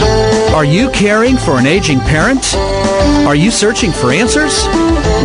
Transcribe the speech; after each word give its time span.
Are 0.00 0.64
you 0.64 0.90
caring 0.90 1.36
for 1.36 1.58
an 1.58 1.66
aging 1.66 2.00
parent? 2.00 2.54
Are 3.26 3.34
you 3.34 3.50
searching 3.50 3.92
for 3.92 4.12
answers? 4.12 4.64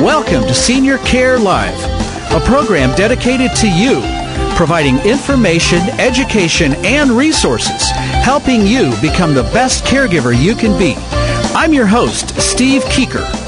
Welcome 0.02 0.44
to 0.44 0.54
Senior 0.54 0.98
Care 1.00 1.38
Live, 1.40 1.80
a 2.32 2.40
program 2.46 2.96
dedicated 2.96 3.56
to 3.58 3.70
you, 3.70 4.02
providing 4.56 4.98
information, 5.00 5.80
education, 6.00 6.74
and 6.86 7.12
resources, 7.12 7.90
helping 8.24 8.66
you 8.66 8.94
become 9.02 9.34
the 9.34 9.44
best 9.54 9.84
caregiver 9.86 10.36
you 10.36 10.56
can 10.56 10.78
be. 10.78 10.96
I'm 11.56 11.74
your 11.74 11.88
host, 11.88 12.40
Steve 12.42 12.84
Keeker. 12.86 13.45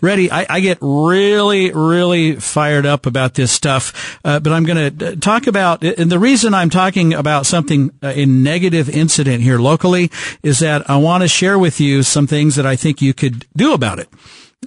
ready. 0.00 0.30
I, 0.30 0.46
I, 0.48 0.60
get 0.60 0.78
really, 0.80 1.72
really 1.72 2.36
fired 2.36 2.86
up 2.86 3.06
about 3.06 3.34
this 3.34 3.50
stuff. 3.50 4.20
Uh, 4.24 4.38
but 4.38 4.52
I'm 4.52 4.64
going 4.64 4.96
to 4.96 5.08
uh, 5.08 5.16
talk 5.16 5.48
about, 5.48 5.82
and 5.82 6.12
the 6.12 6.20
reason 6.20 6.54
I'm 6.54 6.70
talking 6.70 7.14
about 7.14 7.46
something 7.46 7.90
uh, 8.00 8.12
a 8.14 8.24
negative 8.24 8.88
incident 8.88 9.42
here 9.42 9.58
locally 9.58 10.12
is 10.44 10.60
that 10.60 10.88
I 10.88 10.98
want 10.98 11.22
to 11.22 11.28
share 11.28 11.58
with 11.58 11.80
you 11.80 12.04
some 12.04 12.28
things 12.28 12.54
that 12.54 12.66
I 12.66 12.76
think 12.76 13.02
you 13.02 13.12
could 13.12 13.46
do 13.56 13.72
about 13.72 13.98
it 13.98 14.08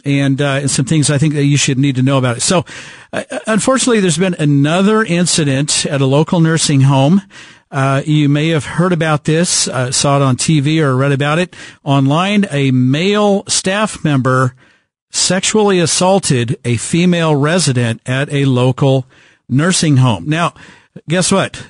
and, 0.06 0.42
uh, 0.42 0.60
and 0.62 0.72
some 0.72 0.86
things 0.86 1.10
I 1.10 1.18
think 1.18 1.34
that 1.34 1.46
you 1.46 1.58
should 1.58 1.78
need 1.78 1.96
to 1.96 2.04
know 2.04 2.18
about 2.18 2.38
it. 2.38 2.42
So, 2.42 2.66
uh, 3.14 3.24
unfortunately, 3.48 4.00
there's 4.00 4.18
been 4.18 4.36
another 4.40 5.04
incident 5.04 5.86
at 5.86 6.02
a 6.02 6.06
local 6.06 6.40
nursing 6.40 6.82
home. 6.82 7.22
Uh, 7.70 8.02
you 8.06 8.28
may 8.28 8.50
have 8.50 8.66
heard 8.66 8.94
about 8.94 9.24
this, 9.24 9.68
uh, 9.68 9.92
saw 9.92 10.18
it 10.18 10.22
on 10.22 10.36
TV 10.36 10.82
or 10.82 10.96
read 10.96 11.12
about 11.12 11.40
it 11.40 11.56
online. 11.84 12.46
A 12.52 12.72
male 12.72 13.46
staff 13.48 14.04
member 14.04 14.56
sexually 15.10 15.80
assaulted 15.80 16.58
a 16.66 16.78
female 16.78 17.36
resident 17.36 18.02
at 18.06 18.32
a 18.32 18.46
local 18.46 19.06
nursing 19.48 19.98
home. 19.98 20.26
Now, 20.28 20.54
guess 21.08 21.32
what? 21.32 21.66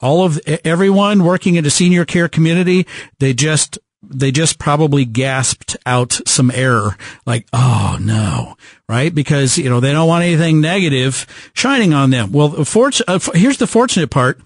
All 0.00 0.24
of 0.24 0.38
everyone 0.64 1.24
working 1.24 1.56
in 1.56 1.66
a 1.66 1.70
senior 1.70 2.04
care 2.04 2.28
community, 2.28 2.86
they 3.18 3.34
just 3.34 3.78
they 4.02 4.30
just 4.30 4.58
probably 4.58 5.04
gasped 5.04 5.76
out 5.84 6.20
some 6.26 6.50
error, 6.52 6.96
like, 7.26 7.46
oh 7.52 7.98
no, 8.00 8.56
right? 8.88 9.14
Because, 9.14 9.58
you 9.58 9.68
know, 9.68 9.80
they 9.80 9.92
don't 9.92 10.08
want 10.08 10.24
anything 10.24 10.60
negative 10.60 11.26
shining 11.52 11.92
on 11.92 12.10
them. 12.10 12.32
Well, 12.32 12.54
uh, 12.58 13.18
here's 13.34 13.58
the 13.58 13.66
fortunate 13.66 14.10
part. 14.10 14.40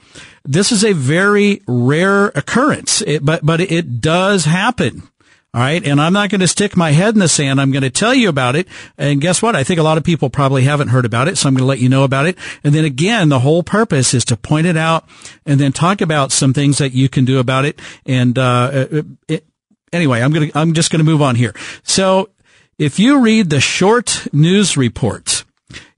This 0.44 0.72
is 0.72 0.84
a 0.84 0.92
very 0.92 1.62
rare 1.68 2.28
occurrence, 2.28 3.02
it, 3.02 3.24
but, 3.24 3.44
but 3.44 3.60
it 3.60 4.00
does 4.00 4.44
happen. 4.44 5.08
All 5.54 5.60
right. 5.60 5.86
And 5.86 6.00
I'm 6.00 6.14
not 6.14 6.30
going 6.30 6.40
to 6.40 6.48
stick 6.48 6.78
my 6.78 6.92
head 6.92 7.12
in 7.12 7.20
the 7.20 7.28
sand. 7.28 7.60
I'm 7.60 7.72
going 7.72 7.82
to 7.82 7.90
tell 7.90 8.14
you 8.14 8.30
about 8.30 8.56
it. 8.56 8.66
And 8.96 9.20
guess 9.20 9.42
what? 9.42 9.54
I 9.54 9.64
think 9.64 9.78
a 9.78 9.82
lot 9.82 9.98
of 9.98 10.04
people 10.04 10.30
probably 10.30 10.62
haven't 10.62 10.88
heard 10.88 11.04
about 11.04 11.28
it. 11.28 11.36
So 11.36 11.46
I'm 11.46 11.54
going 11.54 11.64
to 11.64 11.66
let 11.66 11.78
you 11.78 11.90
know 11.90 12.04
about 12.04 12.24
it. 12.24 12.38
And 12.64 12.74
then 12.74 12.86
again, 12.86 13.28
the 13.28 13.40
whole 13.40 13.62
purpose 13.62 14.14
is 14.14 14.24
to 14.26 14.36
point 14.36 14.66
it 14.66 14.78
out 14.78 15.06
and 15.44 15.60
then 15.60 15.72
talk 15.72 16.00
about 16.00 16.32
some 16.32 16.54
things 16.54 16.78
that 16.78 16.92
you 16.92 17.10
can 17.10 17.26
do 17.26 17.38
about 17.38 17.66
it. 17.66 17.78
And, 18.06 18.38
uh, 18.38 18.86
uh 18.92 19.02
it, 19.28 19.46
anyway, 19.92 20.22
I'm 20.22 20.32
going 20.32 20.50
to, 20.50 20.58
I'm 20.58 20.72
just 20.72 20.90
going 20.90 21.00
to 21.00 21.10
move 21.10 21.20
on 21.20 21.34
here. 21.34 21.54
So 21.82 22.30
if 22.78 22.98
you 22.98 23.20
read 23.20 23.50
the 23.50 23.60
short 23.60 24.26
news 24.32 24.78
reports, 24.78 25.44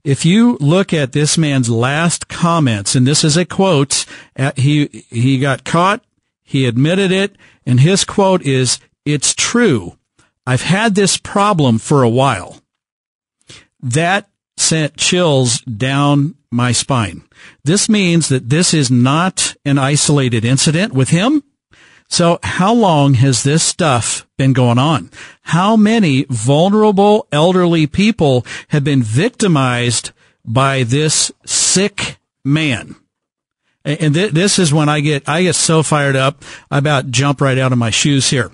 if 0.03 0.25
you 0.25 0.57
look 0.59 0.93
at 0.93 1.13
this 1.13 1.37
man's 1.37 1.69
last 1.69 2.27
comments, 2.27 2.93
and 2.93 3.07
this 3.07 3.23
is 3.23 3.37
a 3.37 3.45
quote, 3.45 4.05
uh, 4.37 4.51
he, 4.57 5.05
he 5.09 5.39
got 5.39 5.63
caught, 5.63 6.03
he 6.43 6.65
admitted 6.65 7.13
it, 7.13 7.37
and 7.65 7.79
his 7.79 8.03
quote 8.03 8.41
is, 8.41 8.79
it's 9.05 9.33
true. 9.33 9.97
I've 10.45 10.61
had 10.61 10.95
this 10.95 11.17
problem 11.17 11.77
for 11.79 12.03
a 12.03 12.09
while. 12.09 12.61
That 13.81 14.29
sent 14.57 14.97
chills 14.97 15.61
down 15.61 16.35
my 16.51 16.71
spine. 16.71 17.23
This 17.63 17.89
means 17.89 18.29
that 18.29 18.49
this 18.49 18.73
is 18.73 18.89
not 18.89 19.55
an 19.65 19.77
isolated 19.77 20.45
incident 20.45 20.93
with 20.93 21.09
him. 21.09 21.43
So 22.07 22.39
how 22.43 22.73
long 22.73 23.15
has 23.15 23.43
this 23.43 23.63
stuff 23.63 24.27
been 24.37 24.53
going 24.53 24.77
on? 24.77 25.09
How 25.41 25.75
many 25.75 26.25
vulnerable 26.29 27.27
elderly 27.31 27.87
people 27.87 28.45
have 28.69 28.83
been 28.83 29.01
victimized 29.03 30.11
by 30.45 30.83
this 30.83 31.31
sick 31.45 32.17
man? 32.43 32.95
And 33.83 34.13
th- 34.15 34.31
this 34.31 34.57
is 34.57 34.73
when 34.73 34.89
I 34.89 34.99
get, 34.99 35.27
I 35.27 35.43
get 35.43 35.55
so 35.55 35.83
fired 35.83 36.15
up. 36.15 36.43
I 36.71 36.77
about 36.79 37.11
jump 37.11 37.41
right 37.41 37.57
out 37.57 37.71
of 37.71 37.77
my 37.77 37.89
shoes 37.89 38.29
here. 38.29 38.51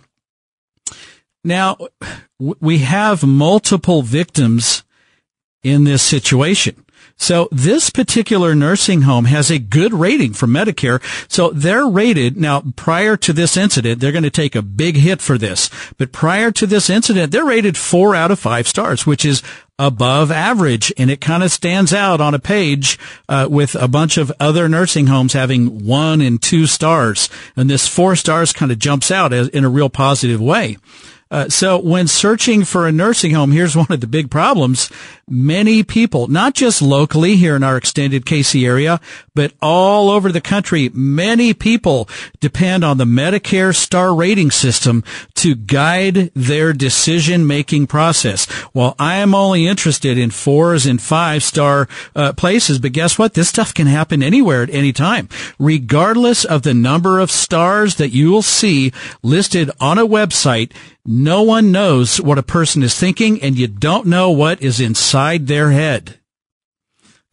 Now, 1.44 1.78
we 2.40 2.80
have 2.80 3.24
multiple 3.24 4.02
victims 4.02 4.84
in 5.64 5.84
this 5.84 6.02
situation. 6.02 6.86
So 7.22 7.50
this 7.52 7.92
particular 7.92 8.56
nursing 8.56 9.04
home 9.04 9.26
has 9.26 9.52
a 9.52 9.60
good 9.60 9.94
rating 9.94 10.34
from 10.34 10.50
Medicare. 10.50 11.02
So 11.32 11.52
they're 11.52 11.88
rated 11.88 12.36
now 12.36 12.64
prior 12.76 13.16
to 13.18 13.32
this 13.32 13.56
incident, 13.56 14.00
they're 14.00 14.12
going 14.12 14.24
to 14.24 14.32
take 14.32 14.56
a 14.56 14.64
big 14.64 14.96
hit 14.96 15.22
for 15.22 15.38
this. 15.38 15.70
But 16.00 16.12
prior 16.12 16.50
to 16.50 16.66
this 16.66 16.90
incident, 16.90 17.32
they're 17.32 17.46
rated 17.46 17.78
four 17.78 18.16
out 18.16 18.32
of 18.32 18.40
five 18.40 18.68
stars, 18.68 19.06
which 19.06 19.24
is 19.24 19.44
above 19.78 20.32
average. 20.32 20.92
And 20.98 21.12
it 21.12 21.22
kind 21.22 21.44
of 21.44 21.52
stands 21.52 21.94
out 21.94 22.22
on 22.22 22.34
a 22.34 22.40
page, 22.40 22.98
uh, 23.30 23.48
with 23.50 23.76
a 23.76 23.88
bunch 23.88 24.18
of 24.18 24.32
other 24.40 24.68
nursing 24.68 25.06
homes 25.06 25.34
having 25.34 25.86
one 25.86 26.22
and 26.22 26.42
two 26.42 26.66
stars. 26.66 27.30
And 27.56 27.70
this 27.70 27.88
four 27.88 28.16
stars 28.16 28.52
kind 28.52 28.72
of 28.72 28.80
jumps 28.80 29.12
out 29.12 29.32
in 29.32 29.64
a 29.64 29.70
real 29.70 29.90
positive 29.90 30.42
way. 30.42 30.78
Uh, 31.32 31.48
so 31.48 31.78
when 31.80 32.08
searching 32.08 32.66
for 32.66 32.86
a 32.86 32.92
nursing 32.92 33.34
home, 33.34 33.52
here's 33.52 33.76
one 33.76 33.88
of 33.90 34.02
the 34.02 34.08
big 34.08 34.30
problems. 34.30 34.92
Many 35.32 35.82
people, 35.82 36.28
not 36.28 36.54
just 36.54 36.82
locally 36.82 37.38
here 37.38 37.56
in 37.56 37.64
our 37.64 37.78
extended 37.78 38.26
KC 38.26 38.66
area, 38.66 39.00
but 39.34 39.54
all 39.62 40.10
over 40.10 40.32
the 40.32 40.42
country, 40.42 40.90
many 40.94 41.54
people 41.54 42.10
depend 42.40 42.84
on 42.84 42.98
the 42.98 43.06
Medicare 43.06 43.76
star 43.76 44.14
rating 44.14 44.52
system 44.52 45.04
to 45.36 45.56
guide 45.56 46.32
their 46.36 46.74
decision 46.74 47.48
making 47.48 47.88
process. 47.88 48.46
While 48.74 48.96
I 49.00 49.16
am 49.16 49.34
only 49.34 49.68
interested 49.68 50.18
in 50.18 50.32
fours 50.32 50.86
and 50.86 51.02
five 51.02 51.44
star 51.44 51.88
uh, 52.16 52.34
places, 52.34 52.80
but 52.80 52.92
guess 52.92 53.18
what? 53.18 53.34
This 53.34 53.50
stuff 53.50 53.74
can 53.74 53.88
happen 53.88 54.22
anywhere 54.22 54.64
at 54.64 54.70
any 54.70 54.92
time, 54.92 55.30
regardless 55.58 56.44
of 56.44 56.64
the 56.64 56.74
number 56.74 57.20
of 57.20 57.32
stars 57.32 57.96
that 57.96 58.10
you 58.10 58.30
will 58.32 58.42
see 58.42 58.92
listed 59.24 59.72
on 59.80 59.98
a 59.98 60.06
website. 60.06 60.72
No 61.04 61.42
one 61.42 61.72
knows 61.72 62.22
what 62.22 62.38
a 62.38 62.44
person 62.44 62.84
is 62.84 62.96
thinking 62.96 63.42
and 63.42 63.58
you 63.58 63.68
don't 63.68 64.06
know 64.06 64.30
what 64.30 64.62
is 64.62 64.80
inside 64.80 65.21
their 65.48 65.72
head. 65.72 66.20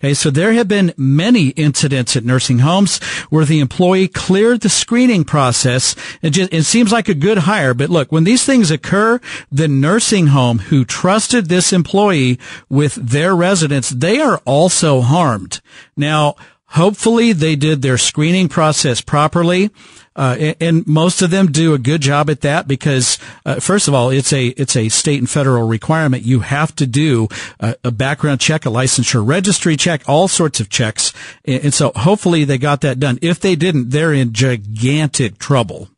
Okay, 0.00 0.14
so 0.14 0.30
there 0.30 0.52
have 0.52 0.68
been 0.68 0.94
many 0.96 1.48
incidents 1.48 2.14
at 2.14 2.24
nursing 2.24 2.60
homes 2.60 2.98
where 3.30 3.44
the 3.44 3.58
employee 3.58 4.06
cleared 4.06 4.60
the 4.60 4.68
screening 4.68 5.24
process. 5.24 5.96
It, 6.22 6.30
just, 6.30 6.52
it 6.52 6.62
seems 6.62 6.92
like 6.92 7.08
a 7.08 7.14
good 7.14 7.38
hire, 7.38 7.74
but 7.74 7.90
look, 7.90 8.12
when 8.12 8.22
these 8.22 8.44
things 8.44 8.70
occur, 8.70 9.18
the 9.50 9.66
nursing 9.66 10.28
home 10.28 10.60
who 10.60 10.84
trusted 10.84 11.46
this 11.46 11.72
employee 11.72 12.38
with 12.68 12.94
their 12.94 13.34
residents, 13.34 13.90
they 13.90 14.20
are 14.20 14.40
also 14.44 15.00
harmed. 15.00 15.60
Now, 15.96 16.36
hopefully 16.68 17.32
they 17.32 17.56
did 17.56 17.82
their 17.82 17.98
screening 17.98 18.48
process 18.48 19.00
properly. 19.00 19.70
Uh, 20.14 20.54
and, 20.60 20.84
most 20.84 21.22
of 21.22 21.30
them 21.30 21.52
do 21.52 21.74
a 21.74 21.78
good 21.78 22.00
job 22.00 22.28
at 22.28 22.40
that 22.40 22.66
because, 22.66 23.18
uh, 23.46 23.60
first 23.60 23.86
of 23.86 23.94
all, 23.94 24.10
it's 24.10 24.32
a 24.32 24.48
it's 24.48 24.74
a 24.74 24.88
state 24.88 25.20
and 25.20 25.30
federal 25.30 25.68
requirement. 25.68 26.24
You 26.24 26.40
have 26.40 26.74
to 26.76 26.88
do 26.88 27.28
a, 27.60 27.76
a 27.84 27.90
background 27.92 28.40
check, 28.40 28.66
a 28.66 28.68
licensure 28.68 29.24
registry 29.24 29.76
check, 29.76 30.02
all 30.08 30.26
sorts 30.26 30.58
of 30.58 30.68
checks, 30.68 31.12
and, 31.44 31.66
and 31.66 31.74
so 31.74 31.92
hopefully 31.94 32.42
they 32.42 32.58
got 32.58 32.80
that 32.80 32.98
done. 32.98 33.20
If 33.22 33.38
they 33.38 33.54
didn't, 33.54 33.90
they're 33.90 34.12
in 34.12 34.32
gigantic 34.32 35.38
trouble. 35.38 35.88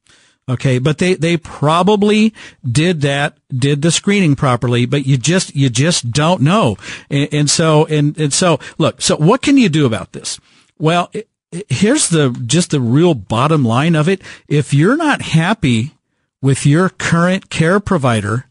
Okay, 0.50 0.78
but 0.80 0.98
they, 0.98 1.14
they 1.14 1.36
probably 1.36 2.34
did 2.68 3.02
that, 3.02 3.38
did 3.56 3.82
the 3.82 3.92
screening 3.92 4.34
properly, 4.34 4.84
but 4.84 5.06
you 5.06 5.16
just, 5.16 5.54
you 5.54 5.70
just 5.70 6.10
don't 6.10 6.42
know. 6.42 6.76
And, 7.08 7.28
and 7.32 7.50
so, 7.50 7.86
and, 7.86 8.18
and 8.18 8.32
so, 8.32 8.58
look, 8.76 9.00
so 9.00 9.16
what 9.16 9.42
can 9.42 9.56
you 9.56 9.68
do 9.68 9.86
about 9.86 10.12
this? 10.12 10.40
Well, 10.80 11.12
here's 11.68 12.08
the 12.08 12.30
just 12.46 12.70
the 12.70 12.80
real 12.80 13.14
bottom 13.14 13.64
line 13.64 13.94
of 13.94 14.08
it. 14.08 14.22
If 14.48 14.72
you're 14.72 14.96
not 14.96 15.22
happy 15.22 15.92
with 16.40 16.64
your 16.64 16.88
current 16.88 17.50
care 17.50 17.80
provider, 17.80 18.46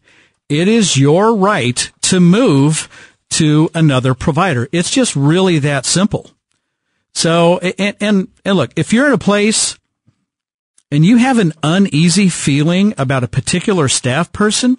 it 0.48 0.68
is 0.68 0.96
your 0.96 1.34
right 1.34 1.90
to 2.02 2.20
move 2.20 2.88
to 3.30 3.70
another 3.74 4.14
provider. 4.14 4.68
It's 4.72 4.90
just 4.90 5.16
really 5.16 5.58
that 5.58 5.84
simple. 5.84 6.30
So, 7.12 7.58
and, 7.58 7.96
and, 8.00 8.28
and 8.44 8.56
look, 8.56 8.72
if 8.76 8.92
you're 8.92 9.08
in 9.08 9.12
a 9.12 9.18
place 9.18 9.78
and 10.90 11.04
you 11.04 11.16
have 11.16 11.38
an 11.38 11.52
uneasy 11.62 12.28
feeling 12.28 12.94
about 12.96 13.24
a 13.24 13.28
particular 13.28 13.88
staff 13.88 14.32
person, 14.32 14.78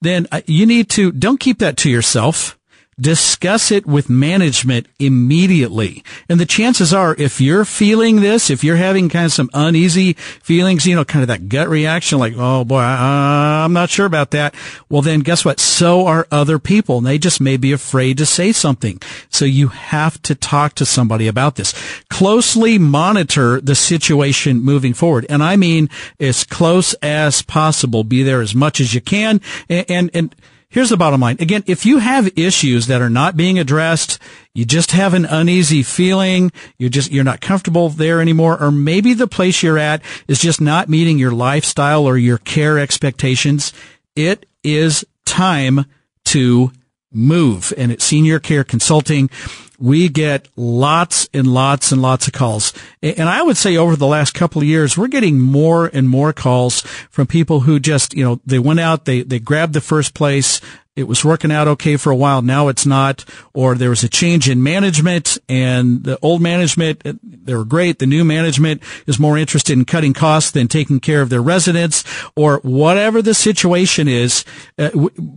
then 0.00 0.26
uh, 0.32 0.40
you 0.46 0.66
need 0.66 0.88
to, 0.90 1.12
don't 1.12 1.40
keep 1.40 1.58
that 1.58 1.76
to 1.78 1.90
yourself 1.90 2.57
discuss 3.00 3.70
it 3.70 3.86
with 3.86 4.10
management 4.10 4.86
immediately. 4.98 6.02
And 6.28 6.40
the 6.40 6.46
chances 6.46 6.92
are, 6.92 7.14
if 7.16 7.40
you're 7.40 7.64
feeling 7.64 8.20
this, 8.20 8.50
if 8.50 8.64
you're 8.64 8.76
having 8.76 9.08
kind 9.08 9.26
of 9.26 9.32
some 9.32 9.50
uneasy 9.54 10.14
feelings, 10.14 10.86
you 10.86 10.96
know, 10.96 11.04
kind 11.04 11.22
of 11.22 11.28
that 11.28 11.48
gut 11.48 11.68
reaction, 11.68 12.18
like, 12.18 12.34
oh 12.36 12.64
boy, 12.64 12.78
I, 12.78 13.64
am 13.64 13.72
not 13.72 13.90
sure 13.90 14.06
about 14.06 14.32
that. 14.32 14.54
Well, 14.88 15.02
then 15.02 15.20
guess 15.20 15.44
what? 15.44 15.60
So 15.60 16.06
are 16.06 16.26
other 16.30 16.58
people 16.58 16.98
and 16.98 17.06
they 17.06 17.18
just 17.18 17.40
may 17.40 17.56
be 17.56 17.72
afraid 17.72 18.18
to 18.18 18.26
say 18.26 18.52
something. 18.52 19.00
So 19.30 19.44
you 19.44 19.68
have 19.68 20.20
to 20.22 20.34
talk 20.34 20.74
to 20.74 20.86
somebody 20.86 21.28
about 21.28 21.56
this. 21.56 21.74
Closely 22.10 22.78
monitor 22.78 23.60
the 23.60 23.74
situation 23.74 24.60
moving 24.60 24.94
forward. 24.94 25.26
And 25.28 25.42
I 25.42 25.56
mean 25.56 25.88
as 26.18 26.44
close 26.44 26.94
as 26.94 27.42
possible. 27.42 28.04
Be 28.04 28.22
there 28.22 28.40
as 28.40 28.54
much 28.54 28.80
as 28.80 28.94
you 28.94 29.00
can 29.00 29.40
and, 29.68 29.84
and, 29.88 30.10
and 30.14 30.34
here's 30.70 30.90
the 30.90 30.96
bottom 30.96 31.20
line. 31.20 31.36
Again, 31.40 31.64
if 31.66 31.86
you 31.86 31.98
have 31.98 32.36
issues 32.38 32.86
that 32.86 33.02
are 33.02 33.10
not 33.10 33.36
being 33.36 33.58
addressed, 33.58 34.18
you 34.54 34.64
just 34.64 34.92
have 34.92 35.14
an 35.14 35.24
uneasy 35.24 35.82
feeling, 35.82 36.52
you're 36.78 36.90
just, 36.90 37.10
you're 37.10 37.24
not 37.24 37.40
comfortable 37.40 37.88
there 37.88 38.20
anymore, 38.20 38.60
or 38.62 38.70
maybe 38.70 39.14
the 39.14 39.26
place 39.26 39.62
you're 39.62 39.78
at 39.78 40.02
is 40.26 40.40
just 40.40 40.60
not 40.60 40.88
meeting 40.88 41.18
your 41.18 41.32
lifestyle 41.32 42.04
or 42.04 42.18
your 42.18 42.38
care 42.38 42.78
expectations, 42.78 43.72
it 44.16 44.46
is 44.62 45.04
time 45.24 45.84
to 46.26 46.72
move. 47.12 47.72
And 47.76 47.90
at 47.90 48.02
Senior 48.02 48.38
Care 48.38 48.64
Consulting, 48.64 49.30
we 49.78 50.08
get 50.08 50.48
lots 50.56 51.28
and 51.32 51.46
lots 51.46 51.92
and 51.92 52.02
lots 52.02 52.26
of 52.26 52.32
calls. 52.32 52.72
And 53.02 53.28
I 53.28 53.42
would 53.42 53.56
say 53.56 53.76
over 53.76 53.94
the 53.94 54.06
last 54.06 54.34
couple 54.34 54.60
of 54.60 54.66
years, 54.66 54.98
we're 54.98 55.08
getting 55.08 55.38
more 55.38 55.86
and 55.86 56.08
more 56.08 56.32
calls 56.32 56.82
from 57.10 57.26
people 57.26 57.60
who 57.60 57.78
just, 57.78 58.14
you 58.14 58.24
know, 58.24 58.40
they 58.44 58.58
went 58.58 58.80
out, 58.80 59.04
they, 59.04 59.22
they 59.22 59.38
grabbed 59.38 59.74
the 59.74 59.80
first 59.80 60.14
place, 60.14 60.60
it 60.98 61.06
was 61.06 61.24
working 61.24 61.52
out 61.52 61.68
okay 61.68 61.96
for 61.96 62.10
a 62.10 62.16
while. 62.16 62.42
Now 62.42 62.66
it's 62.66 62.84
not, 62.84 63.24
or 63.54 63.76
there 63.76 63.90
was 63.90 64.02
a 64.02 64.08
change 64.08 64.48
in 64.48 64.64
management 64.64 65.38
and 65.48 66.02
the 66.02 66.18
old 66.20 66.42
management, 66.42 67.02
they 67.22 67.54
were 67.54 67.64
great. 67.64 68.00
The 68.00 68.06
new 68.06 68.24
management 68.24 68.82
is 69.06 69.20
more 69.20 69.38
interested 69.38 69.78
in 69.78 69.84
cutting 69.84 70.12
costs 70.12 70.50
than 70.50 70.66
taking 70.66 70.98
care 70.98 71.22
of 71.22 71.28
their 71.28 71.40
residents 71.40 72.02
or 72.34 72.58
whatever 72.64 73.22
the 73.22 73.32
situation 73.32 74.08
is. 74.08 74.44
Uh, 74.76 74.90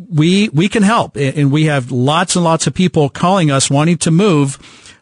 we, 0.09 0.49
we 0.49 0.67
can 0.67 0.81
help 0.81 1.15
and 1.15 1.51
we 1.51 1.65
have 1.65 1.91
lots 1.91 2.35
and 2.35 2.43
lots 2.43 2.65
of 2.65 2.73
people 2.73 3.07
calling 3.09 3.51
us 3.51 3.69
wanting 3.69 3.99
to 3.99 4.09
move 4.09 4.57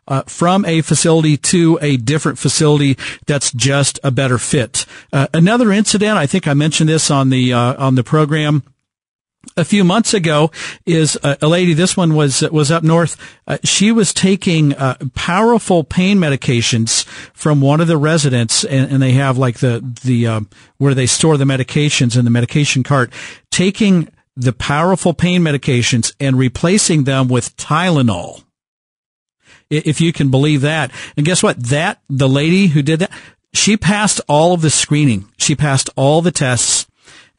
uh, 0.09 0.23
from 0.23 0.65
a 0.65 0.81
facility 0.81 1.37
to 1.37 1.79
a 1.81 1.95
different 1.95 2.37
facility 2.37 2.97
that's 3.27 3.53
just 3.53 3.97
a 4.03 4.11
better 4.11 4.37
fit. 4.37 4.85
Uh, 5.13 5.27
another 5.33 5.71
incident, 5.71 6.17
I 6.17 6.25
think 6.25 6.47
I 6.47 6.53
mentioned 6.53 6.89
this 6.89 7.09
on 7.09 7.29
the 7.29 7.53
uh, 7.53 7.75
on 7.77 7.95
the 7.95 8.03
program 8.03 8.63
a 9.55 9.63
few 9.63 9.83
months 9.83 10.13
ago 10.13 10.51
is 10.85 11.17
a, 11.23 11.37
a, 11.41 11.47
lady. 11.47 11.73
This 11.73 11.95
one 11.95 12.13
was 12.15 12.41
was 12.49 12.71
up 12.71 12.83
north. 12.83 13.17
Uh, 13.47 13.57
she 13.63 13.91
was 13.91 14.13
taking 14.13 14.73
uh, 14.73 14.95
powerful 15.15 15.83
pain 15.83 16.17
medications 16.17 17.05
from 17.33 17.61
one 17.61 17.81
of 17.81 17.87
the 17.87 17.97
residents, 17.97 18.63
and, 18.63 18.91
and 18.91 19.01
they 19.01 19.11
have 19.11 19.37
like 19.37 19.59
the 19.59 19.83
the 20.03 20.27
uh, 20.27 20.41
where 20.77 20.93
they 20.93 21.05
store 21.05 21.37
the 21.37 21.45
medications 21.45 22.17
in 22.17 22.25
the 22.25 22.31
medication 22.31 22.83
cart. 22.83 23.11
Taking 23.51 24.09
the 24.35 24.53
powerful 24.53 25.13
pain 25.13 25.41
medications 25.41 26.13
and 26.19 26.37
replacing 26.37 27.03
them 27.03 27.27
with 27.27 27.55
Tylenol. 27.57 28.43
If 29.69 30.01
you 30.01 30.13
can 30.13 30.31
believe 30.31 30.61
that, 30.61 30.91
and 31.15 31.25
guess 31.25 31.43
what? 31.43 31.61
That 31.67 32.01
the 32.09 32.29
lady 32.29 32.67
who 32.67 32.81
did 32.81 32.99
that, 32.99 33.11
she 33.53 33.77
passed 33.77 34.19
all 34.27 34.53
of 34.53 34.61
the 34.61 34.69
screening. 34.69 35.29
She 35.37 35.55
passed 35.55 35.89
all 35.95 36.21
the 36.21 36.31
tests 36.31 36.87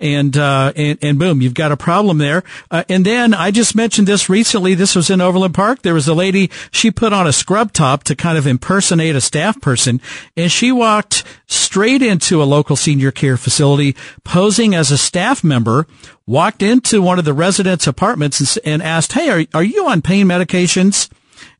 and 0.01 0.37
uh, 0.37 0.73
and, 0.75 0.99
and 1.03 1.19
boom, 1.19 1.41
you've 1.41 1.55
got 1.55 1.73
a 1.73 1.77
problem 1.77 2.19
there. 2.19 2.43
Uh, 2.71 2.85
and 2.89 3.05
then 3.05 3.35
I 3.35 3.51
just 3.51 3.75
mentioned 3.75 4.09
this 4.09 4.29
recently. 4.29 4.75
This 4.75 4.97
was 4.97 5.11
in 5.11 5.21
Overland 5.21 5.55
Park. 5.55 5.83
There 5.83 5.95
was 5.95 6.09
a 6.09 6.15
lady. 6.15 6.51
She 6.71 6.91
put 6.91 7.13
on 7.13 7.27
a 7.27 7.33
scrub 7.33 7.73
top 7.73 8.05
to 8.05 8.17
kind 8.17 8.39
of 8.39 8.47
impersonate 8.47 9.15
a 9.15 9.21
staff 9.21 9.61
person, 9.61 10.01
and 10.37 10.51
she 10.51 10.73
walked 10.73 11.25
straight 11.47 12.03
into 12.03 12.43
a 12.43 12.45
local 12.45 12.77
senior 12.77 13.11
care 13.11 13.37
facility, 13.37 13.95
posing 14.25 14.75
as 14.75 14.91
a 14.91 14.99
staff 14.99 15.45
member. 15.45 15.87
Walked 16.27 16.63
into 16.63 17.03
one 17.03 17.19
of 17.19 17.25
the 17.25 17.33
residents' 17.33 17.89
apartments 17.89 18.41
and, 18.41 18.59
and 18.65 18.83
asked, 18.83 19.13
"Hey, 19.13 19.29
are 19.31 19.45
are 19.53 19.65
you 19.65 19.89
on 19.89 20.01
pain 20.01 20.27
medications?" 20.27 21.09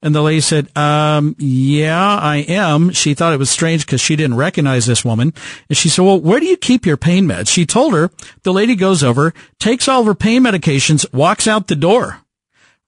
And 0.03 0.15
the 0.15 0.23
lady 0.23 0.41
said, 0.41 0.77
um, 0.77 1.37
yeah, 1.39 2.17
I 2.17 2.39
am. 2.49 2.91
She 2.91 3.15
thought 3.15 3.33
it 3.33 3.39
was 3.39 3.51
strange 3.51 3.85
because 3.87 4.01
she 4.01 4.17
didn't 4.17 4.37
recognize 4.37 4.87
this 4.87 5.05
woman. 5.05 5.35
And 5.69 5.77
she 5.77 5.89
said, 5.89 6.05
well, 6.05 6.21
where 6.21 6.41
do 6.41 6.47
you 6.47 6.57
keep 6.57 6.87
your 6.87 6.97
pain 6.97 7.27
meds? 7.27 7.49
She 7.49 7.67
told 7.67 7.95
her, 7.95 8.11
the 8.43 8.53
lady 8.53 8.77
goes 8.77 9.03
over, 9.03 9.35
takes 9.59 9.89
all 9.89 10.01
of 10.01 10.07
her 10.07 10.15
pain 10.15 10.43
medications, 10.43 11.11
walks 11.13 11.47
out 11.47 11.67
the 11.67 11.77
door. 11.77 12.21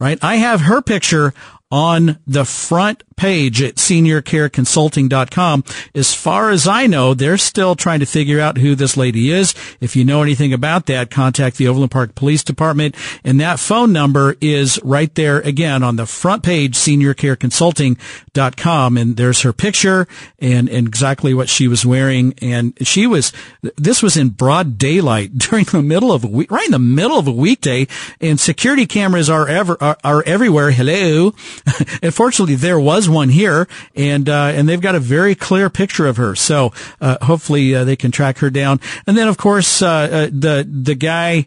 Right? 0.00 0.18
I 0.20 0.36
have 0.36 0.62
her 0.62 0.82
picture 0.82 1.32
on 1.72 2.18
the 2.26 2.44
front 2.44 3.02
page 3.16 3.62
at 3.62 3.76
seniorcareconsulting.com. 3.76 5.64
As 5.94 6.12
far 6.12 6.50
as 6.50 6.68
I 6.68 6.86
know, 6.86 7.14
they're 7.14 7.38
still 7.38 7.74
trying 7.74 8.00
to 8.00 8.06
figure 8.06 8.38
out 8.40 8.58
who 8.58 8.74
this 8.74 8.94
lady 8.96 9.30
is. 9.30 9.54
If 9.80 9.96
you 9.96 10.04
know 10.04 10.22
anything 10.22 10.52
about 10.52 10.84
that, 10.86 11.10
contact 11.10 11.56
the 11.56 11.68
Overland 11.68 11.92
Park 11.92 12.14
Police 12.14 12.44
Department. 12.44 12.94
And 13.24 13.40
that 13.40 13.58
phone 13.58 13.90
number 13.92 14.36
is 14.40 14.78
right 14.82 15.14
there 15.14 15.38
again 15.40 15.82
on 15.82 15.96
the 15.96 16.04
front 16.04 16.42
page, 16.42 16.74
seniorcareconsulting.com. 16.74 18.98
And 18.98 19.16
there's 19.16 19.40
her 19.40 19.54
picture 19.54 20.06
and, 20.38 20.68
and 20.68 20.86
exactly 20.86 21.32
what 21.32 21.48
she 21.48 21.66
was 21.68 21.86
wearing. 21.86 22.34
And 22.42 22.74
she 22.86 23.06
was, 23.06 23.32
this 23.76 24.02
was 24.02 24.18
in 24.18 24.28
broad 24.30 24.76
daylight 24.76 25.38
during 25.38 25.64
the 25.66 25.82
middle 25.82 26.10
of 26.12 26.24
a 26.24 26.28
week, 26.28 26.50
right 26.50 26.66
in 26.66 26.72
the 26.72 26.78
middle 26.78 27.18
of 27.18 27.28
a 27.28 27.32
weekday. 27.32 27.86
And 28.20 28.38
security 28.38 28.84
cameras 28.84 29.30
are 29.30 29.48
ever, 29.48 29.82
are, 29.82 29.96
are 30.04 30.22
everywhere. 30.26 30.72
Hello. 30.72 31.32
Unfortunately, 32.02 32.54
there 32.54 32.80
was 32.80 33.08
one 33.08 33.28
here, 33.28 33.68
and 33.94 34.28
uh, 34.28 34.52
and 34.54 34.68
they've 34.68 34.80
got 34.80 34.94
a 34.94 35.00
very 35.00 35.34
clear 35.34 35.70
picture 35.70 36.06
of 36.06 36.16
her. 36.16 36.34
So 36.34 36.72
uh, 37.00 37.18
hopefully 37.22 37.74
uh, 37.74 37.84
they 37.84 37.96
can 37.96 38.10
track 38.10 38.38
her 38.38 38.50
down. 38.50 38.80
And 39.06 39.16
then, 39.16 39.28
of 39.28 39.36
course, 39.36 39.82
uh, 39.82 39.88
uh, 39.88 40.26
the 40.26 40.68
the 40.68 40.94
guy 40.94 41.46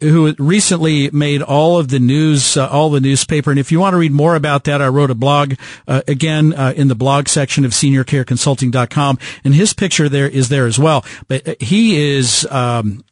who 0.00 0.32
recently 0.38 1.10
made 1.10 1.42
all 1.42 1.78
of 1.78 1.88
the 1.88 1.98
news, 1.98 2.56
uh, 2.56 2.68
all 2.68 2.90
the 2.90 3.00
newspaper. 3.00 3.50
And 3.50 3.58
if 3.58 3.72
you 3.72 3.80
want 3.80 3.94
to 3.94 3.98
read 3.98 4.12
more 4.12 4.36
about 4.36 4.64
that, 4.64 4.80
I 4.80 4.86
wrote 4.88 5.10
a 5.10 5.14
blog, 5.14 5.54
uh, 5.88 6.02
again, 6.06 6.52
uh, 6.54 6.72
in 6.76 6.88
the 6.88 6.94
blog 6.94 7.28
section 7.28 7.64
of 7.64 7.72
seniorcareconsulting.com. 7.72 9.18
And 9.44 9.54
his 9.54 9.72
picture 9.72 10.08
there 10.08 10.28
is 10.28 10.48
there 10.48 10.66
as 10.66 10.78
well. 10.78 11.04
But 11.26 11.48
uh, 11.48 11.54
he 11.58 11.96
is, 11.96 12.46
um, 12.50 13.04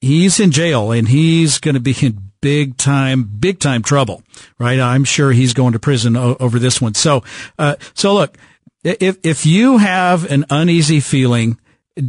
he's 0.00 0.40
in 0.40 0.50
jail 0.50 0.90
and 0.90 1.08
he's 1.08 1.58
going 1.58 1.74
to 1.74 1.80
be 1.80 1.94
in 2.00 2.29
big 2.40 2.76
time, 2.76 3.24
big 3.24 3.58
time 3.58 3.82
trouble, 3.82 4.22
right? 4.58 4.80
I'm 4.80 5.04
sure 5.04 5.32
he's 5.32 5.54
going 5.54 5.72
to 5.72 5.78
prison 5.78 6.16
o- 6.16 6.36
over 6.40 6.58
this 6.58 6.80
one. 6.80 6.94
So, 6.94 7.22
uh, 7.58 7.76
so 7.94 8.14
look, 8.14 8.36
if, 8.82 9.18
if 9.22 9.46
you 9.46 9.78
have 9.78 10.30
an 10.30 10.46
uneasy 10.50 11.00
feeling, 11.00 11.58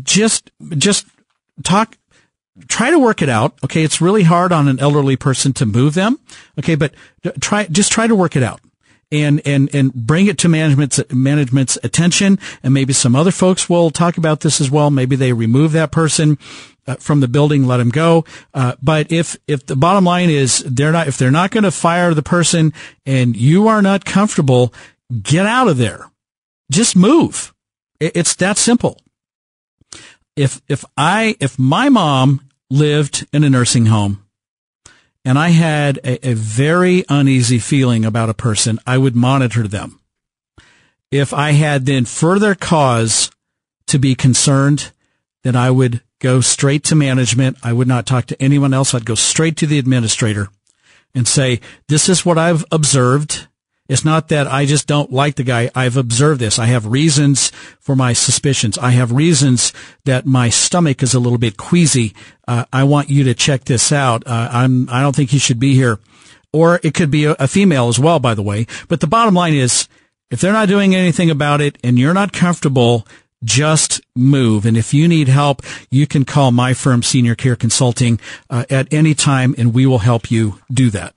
just, 0.04 0.52
just 0.78 1.06
talk, 1.64 1.98
try 2.68 2.92
to 2.92 3.00
work 3.00 3.22
it 3.22 3.30
out. 3.30 3.56
Okay. 3.64 3.84
It's 3.84 4.02
really 4.02 4.24
hard 4.24 4.52
on 4.52 4.68
an 4.68 4.80
elderly 4.80 5.16
person 5.16 5.54
to 5.54 5.66
move 5.66 5.94
them. 5.94 6.20
Okay. 6.60 6.76
But 6.76 6.94
try, 7.40 7.66
just 7.66 7.92
try 7.92 8.08
to 8.08 8.16
work 8.16 8.36
it 8.36 8.44
out 8.44 8.62
and, 9.12 9.42
and, 9.46 9.74
and 9.74 9.94
bring 9.94 10.28
it 10.28 10.38
to 10.40 10.50
management's, 10.50 11.00
management's 11.12 11.78
attention. 11.84 12.40
And 12.64 12.74
maybe 12.74 12.94
some 12.94 13.16
other 13.16 13.32
folks 13.32 13.70
will 13.70 13.92
talk 13.92 14.18
about 14.18 14.42
this 14.42 14.62
as 14.62 14.72
well. 14.72 14.90
Maybe 14.90 15.16
they 15.16 15.34
remove 15.34 15.72
that 15.74 15.92
person. 15.92 16.38
Uh, 16.88 16.96
from 16.96 17.20
the 17.20 17.28
building, 17.28 17.68
let 17.68 17.78
them 17.78 17.90
go. 17.90 18.26
Uh, 18.56 18.74
but 18.82 19.12
if, 19.12 19.38
if 19.48 19.64
the 19.68 19.76
bottom 19.76 20.04
line 20.04 20.32
is 20.32 20.64
they're 20.66 20.92
not, 20.92 21.08
if 21.08 21.16
they're 21.16 21.30
not 21.30 21.52
going 21.52 21.64
to 21.64 21.70
fire 21.70 22.12
the 22.16 22.24
person 22.24 22.74
and 23.06 23.38
you 23.38 23.68
are 23.68 23.84
not 23.84 24.04
comfortable, 24.04 24.74
get 25.22 25.46
out 25.46 25.68
of 25.68 25.78
there. 25.78 26.10
Just 26.72 26.96
move. 26.96 27.54
It's 28.00 28.34
that 28.38 28.58
simple 28.58 28.98
if 30.36 30.62
if 30.68 30.86
I 30.98 31.36
if 31.40 31.60
my 31.60 31.90
mom 31.90 32.42
lived 32.70 33.28
in 33.34 33.44
a 33.44 33.50
nursing 33.50 33.88
home 33.88 34.26
and 35.24 35.38
I 35.38 35.50
had 35.50 35.98
a, 36.00 36.30
a, 36.30 36.34
very 36.34 37.06
uneasy 37.10 37.60
feeling 37.60 38.06
about 38.06 38.30
a 38.30 38.34
person, 38.34 38.80
I 38.88 38.98
would 38.98 39.16
monitor 39.16 39.68
them. 39.68 40.00
If 41.12 41.34
I 41.34 41.52
had 41.52 41.86
then 41.86 42.06
further 42.06 42.56
cause 42.56 43.30
to 43.88 44.00
be 44.00 44.16
concerned, 44.16 44.92
then 45.44 45.56
I 45.56 45.70
would 45.70 46.02
go 46.20 46.42
straight 46.42 46.84
to 46.86 46.96
management. 46.96 47.58
I 47.64 47.74
would 47.74 47.88
not 47.88 48.06
talk 48.06 48.26
to 48.28 48.42
anyone 48.42 48.74
else. 48.74 48.94
I'd 48.94 49.06
go 49.06 49.16
straight 49.16 49.58
to 49.58 49.68
the 49.68 49.80
administrator 49.80 50.50
and 51.14 51.28
say, 51.28 51.60
this 51.88 52.08
is 52.08 52.26
what 52.26 52.38
I've 52.38 52.64
observed. 52.72 53.48
It's 53.92 54.06
not 54.06 54.30
that 54.30 54.48
I 54.48 54.66
just 54.66 54.88
don't 54.88 55.12
like 55.12 55.36
the 55.36 55.44
guy. 55.44 55.70
I've 55.76 55.98
observed 55.98 56.40
this. 56.40 56.58
I 56.58 56.68
have 56.68 56.86
reasons 56.86 57.50
for 57.82 57.94
my 57.94 58.14
suspicions. 58.14 58.78
I 58.78 58.92
have 58.92 59.12
reasons 59.12 59.74
that 60.06 60.26
my 60.26 60.48
stomach 60.48 61.04
is 61.04 61.14
a 61.14 61.20
little 61.20 61.38
bit 61.38 61.58
queasy. 61.58 62.14
Uh, 62.48 62.64
I 62.72 62.86
want 62.86 63.10
you 63.10 63.26
to 63.26 63.34
check 63.34 63.66
this 63.66 63.92
out. 63.92 64.26
Uh, 64.26 64.48
I'm, 64.50 64.90
I 64.90 65.02
don't 65.02 65.14
think 65.14 65.32
he 65.32 65.40
should 65.40 65.60
be 65.60 65.76
here. 65.76 66.00
Or 66.54 66.80
it 66.84 66.94
could 66.94 67.12
be 67.12 67.26
a, 67.26 67.32
a 67.34 67.50
female 67.50 67.90
as 67.90 68.00
well, 68.00 68.20
by 68.20 68.34
the 68.34 68.42
way. 68.42 68.66
But 68.88 69.02
the 69.02 69.08
bottom 69.08 69.34
line 69.34 69.56
is, 69.56 69.90
if 70.30 70.40
they're 70.40 70.54
not 70.54 70.70
doing 70.70 70.96
anything 70.96 71.30
about 71.30 71.60
it 71.60 71.78
and 71.84 72.00
you're 72.00 72.14
not 72.14 72.32
comfortable, 72.32 73.06
just 73.44 74.00
move. 74.16 74.66
And 74.66 74.78
if 74.78 74.94
you 74.94 75.10
need 75.10 75.28
help, 75.28 75.64
you 75.90 76.08
can 76.08 76.24
call 76.24 76.54
my 76.54 76.74
firm, 76.74 77.04
Senior 77.04 77.36
Care 77.36 77.58
Consulting, 77.58 78.22
uh, 78.50 78.64
at 78.70 78.88
any 78.94 79.16
time, 79.16 79.54
and 79.58 79.74
we 79.74 79.86
will 79.86 80.00
help 80.00 80.32
you 80.32 80.62
do 80.72 80.90
that. 80.92 81.14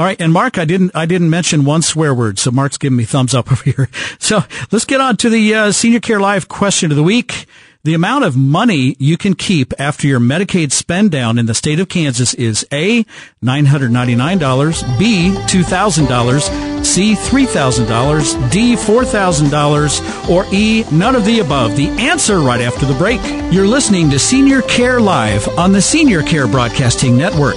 All 0.00 0.06
right, 0.06 0.18
and 0.18 0.32
Mark, 0.32 0.56
I 0.56 0.64
didn't 0.64 0.92
I 0.94 1.04
didn't 1.04 1.28
mention 1.28 1.66
one 1.66 1.82
swear 1.82 2.14
word, 2.14 2.38
so 2.38 2.50
Mark's 2.50 2.78
giving 2.78 2.96
me 2.96 3.04
thumbs 3.04 3.34
up 3.34 3.52
over 3.52 3.62
here. 3.64 3.90
So 4.18 4.40
let's 4.72 4.86
get 4.86 4.98
on 4.98 5.18
to 5.18 5.28
the 5.28 5.54
uh, 5.54 5.72
Senior 5.72 6.00
Care 6.00 6.18
Live 6.18 6.48
question 6.48 6.90
of 6.90 6.96
the 6.96 7.02
week. 7.02 7.44
The 7.84 7.92
amount 7.92 8.24
of 8.24 8.34
money 8.34 8.96
you 8.98 9.18
can 9.18 9.34
keep 9.34 9.78
after 9.78 10.06
your 10.06 10.18
Medicaid 10.18 10.72
spend 10.72 11.10
down 11.10 11.36
in 11.36 11.44
the 11.44 11.52
state 11.52 11.80
of 11.80 11.90
Kansas 11.90 12.32
is 12.32 12.66
A, 12.72 13.04
$999, 13.44 14.98
B, 14.98 15.32
$2,000, 15.32 16.84
C, 16.86 17.14
$3,000, 17.14 18.50
D, 18.50 18.76
$4,000, 18.76 20.30
or 20.30 20.46
E, 20.50 20.84
none 20.90 21.14
of 21.14 21.26
the 21.26 21.40
above. 21.40 21.76
The 21.76 21.88
answer 21.88 22.40
right 22.40 22.62
after 22.62 22.86
the 22.86 22.94
break. 22.94 23.20
You're 23.52 23.66
listening 23.66 24.08
to 24.10 24.18
Senior 24.18 24.62
Care 24.62 24.98
Live 25.00 25.46
on 25.58 25.72
the 25.72 25.82
Senior 25.82 26.22
Care 26.22 26.46
Broadcasting 26.46 27.18
Network. 27.18 27.56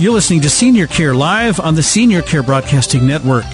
You're 0.00 0.12
listening 0.12 0.40
to 0.40 0.50
Senior 0.50 0.88
Care 0.88 1.14
Live 1.14 1.60
on 1.60 1.76
the 1.76 1.82
Senior 1.82 2.20
Care 2.20 2.42
Broadcasting 2.42 3.06
Network. 3.06 3.44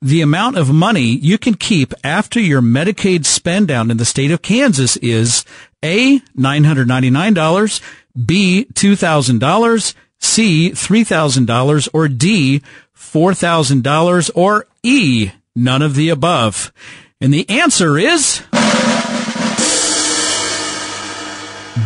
The 0.00 0.20
amount 0.22 0.56
of 0.56 0.72
money 0.72 1.02
you 1.02 1.36
can 1.36 1.54
keep 1.54 1.92
after 2.04 2.38
your 2.38 2.62
Medicaid 2.62 3.26
spend 3.26 3.66
down 3.66 3.90
in 3.90 3.96
the 3.96 4.04
state 4.04 4.30
of 4.30 4.40
Kansas 4.40 4.96
is 4.98 5.44
A, 5.82 6.20
$999, 6.38 7.80
B, 8.24 8.66
$2,000, 8.72 9.94
C, 10.20 10.70
$3,000, 10.70 11.88
or 11.92 12.08
D, 12.08 12.62
$4,000 13.00 14.30
or 14.34 14.66
E, 14.82 15.30
none 15.56 15.82
of 15.82 15.94
the 15.94 16.10
above? 16.10 16.72
And 17.20 17.34
the 17.34 17.48
answer 17.48 17.98
is 17.98 18.42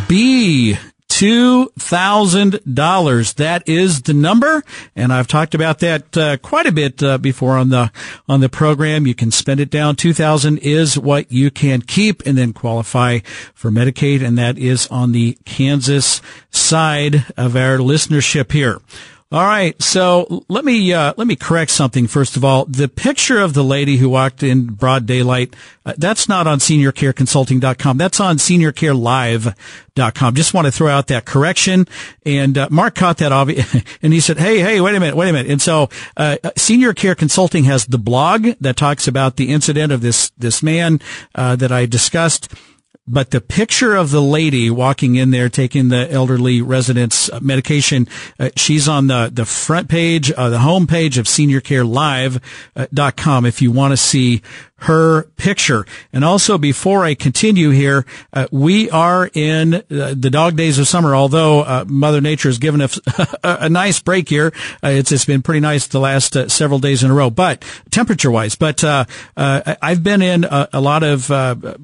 B, 0.07 0.77
$2,000. 1.09 3.33
That 3.35 3.67
is 3.67 4.01
the 4.01 4.13
number. 4.13 4.63
And 4.95 5.13
I've 5.13 5.27
talked 5.27 5.53
about 5.55 5.79
that 5.79 6.15
uh, 6.17 6.37
quite 6.37 6.65
a 6.65 6.73
bit 6.73 7.01
uh, 7.01 7.17
before 7.17 7.57
on 7.57 7.69
the, 7.69 7.89
on 8.27 8.41
the 8.41 8.49
program. 8.49 9.07
You 9.07 9.15
can 9.15 9.31
spend 9.31 9.61
it 9.61 9.69
down. 9.69 9.95
2000 9.95 10.57
is 10.57 10.99
what 10.99 11.31
you 11.31 11.49
can 11.51 11.81
keep 11.81 12.25
and 12.25 12.37
then 12.37 12.51
qualify 12.53 13.19
for 13.53 13.71
Medicaid. 13.71 14.21
And 14.23 14.37
that 14.37 14.57
is 14.57 14.87
on 14.87 15.13
the 15.13 15.37
Kansas 15.45 16.21
side 16.51 17.25
of 17.37 17.55
our 17.55 17.77
listenership 17.77 18.51
here. 18.51 18.81
All 19.35 19.45
right, 19.45 19.79
so 19.83 20.45
let 20.47 20.63
me 20.63 20.93
uh, 20.93 21.13
let 21.17 21.27
me 21.27 21.35
correct 21.35 21.69
something 21.71 22.07
first 22.07 22.37
of 22.37 22.45
all. 22.45 22.63
The 22.63 22.87
picture 22.87 23.41
of 23.41 23.53
the 23.53 23.65
lady 23.65 23.97
who 23.97 24.07
walked 24.07 24.43
in 24.43 24.67
broad 24.67 25.05
daylight 25.05 25.53
uh, 25.85 25.91
that's 25.97 26.29
not 26.29 26.47
on 26.47 26.59
seniorcareconsulting.com. 26.59 27.97
That's 27.97 28.21
on 28.21 28.37
seniorcarelive.com. 28.37 30.35
Just 30.35 30.53
want 30.53 30.67
to 30.67 30.71
throw 30.71 30.87
out 30.87 31.07
that 31.07 31.25
correction. 31.25 31.85
And 32.25 32.57
uh, 32.57 32.69
Mark 32.71 32.95
caught 32.95 33.17
that 33.17 33.33
and 34.01 34.13
he 34.13 34.21
said, 34.21 34.37
"Hey, 34.37 34.59
hey, 34.59 34.79
wait 34.79 34.95
a 34.95 35.01
minute, 35.01 35.17
wait 35.17 35.27
a 35.27 35.33
minute." 35.33 35.51
And 35.51 35.61
so, 35.61 35.89
uh, 36.15 36.37
Senior 36.55 36.93
Care 36.93 37.13
Consulting 37.13 37.65
has 37.65 37.87
the 37.87 37.97
blog 37.97 38.47
that 38.61 38.77
talks 38.77 39.05
about 39.05 39.35
the 39.35 39.51
incident 39.51 39.91
of 39.91 39.99
this 39.99 40.29
this 40.37 40.63
man 40.63 41.01
uh, 41.35 41.57
that 41.57 41.73
I 41.73 41.87
discussed 41.87 42.53
but 43.07 43.31
the 43.31 43.41
picture 43.41 43.95
of 43.95 44.11
the 44.11 44.21
lady 44.21 44.69
walking 44.69 45.15
in 45.15 45.31
there 45.31 45.49
taking 45.49 45.89
the 45.89 46.07
elderly 46.11 46.61
residents 46.61 47.27
uh, 47.29 47.39
medication, 47.41 48.07
uh, 48.39 48.51
she's 48.55 48.87
on 48.87 49.07
the, 49.07 49.29
the 49.31 49.45
front 49.45 49.89
page, 49.89 50.31
uh, 50.31 50.49
the 50.49 50.59
home 50.59 50.85
page 50.87 51.17
of 51.17 51.25
seniorcarelive.com 51.25 53.45
if 53.45 53.61
you 53.61 53.71
want 53.71 53.91
to 53.91 53.97
see 53.97 54.41
her 54.79 55.23
picture. 55.37 55.85
And 56.11 56.25
also, 56.25 56.57
before 56.57 57.05
I 57.05 57.15
continue 57.15 57.69
here, 57.69 58.05
uh, 58.33 58.47
we 58.51 58.89
are 58.89 59.29
in 59.33 59.75
uh, 59.75 59.79
the 59.89 60.29
dog 60.29 60.57
days 60.57 60.77
of 60.77 60.87
summer. 60.87 61.15
Although 61.15 61.61
uh, 61.61 61.85
Mother 61.87 62.19
Nature 62.19 62.49
has 62.49 62.57
given 62.57 62.81
us 62.81 62.99
a, 63.43 63.69
nice 63.69 63.99
break 64.01 64.27
here, 64.27 64.51
uh, 64.83 64.89
it's 64.89 65.11
it's 65.11 65.25
been 65.25 65.41
pretty 65.41 65.61
nice 65.61 65.87
the 65.87 65.99
last 65.99 66.35
uh, 66.35 66.49
several 66.49 66.79
days 66.79 67.03
in 67.03 67.11
a 67.11 67.13
row. 67.13 67.29
But 67.29 67.63
temperature 67.89 68.29
wise, 68.29 68.55
but 68.55 68.83
uh, 68.83 69.05
I've 69.37 70.03
been 70.03 70.21
in 70.21 70.43
a, 70.43 70.67
a 70.73 70.81
lot 70.81 71.03
of 71.03 71.31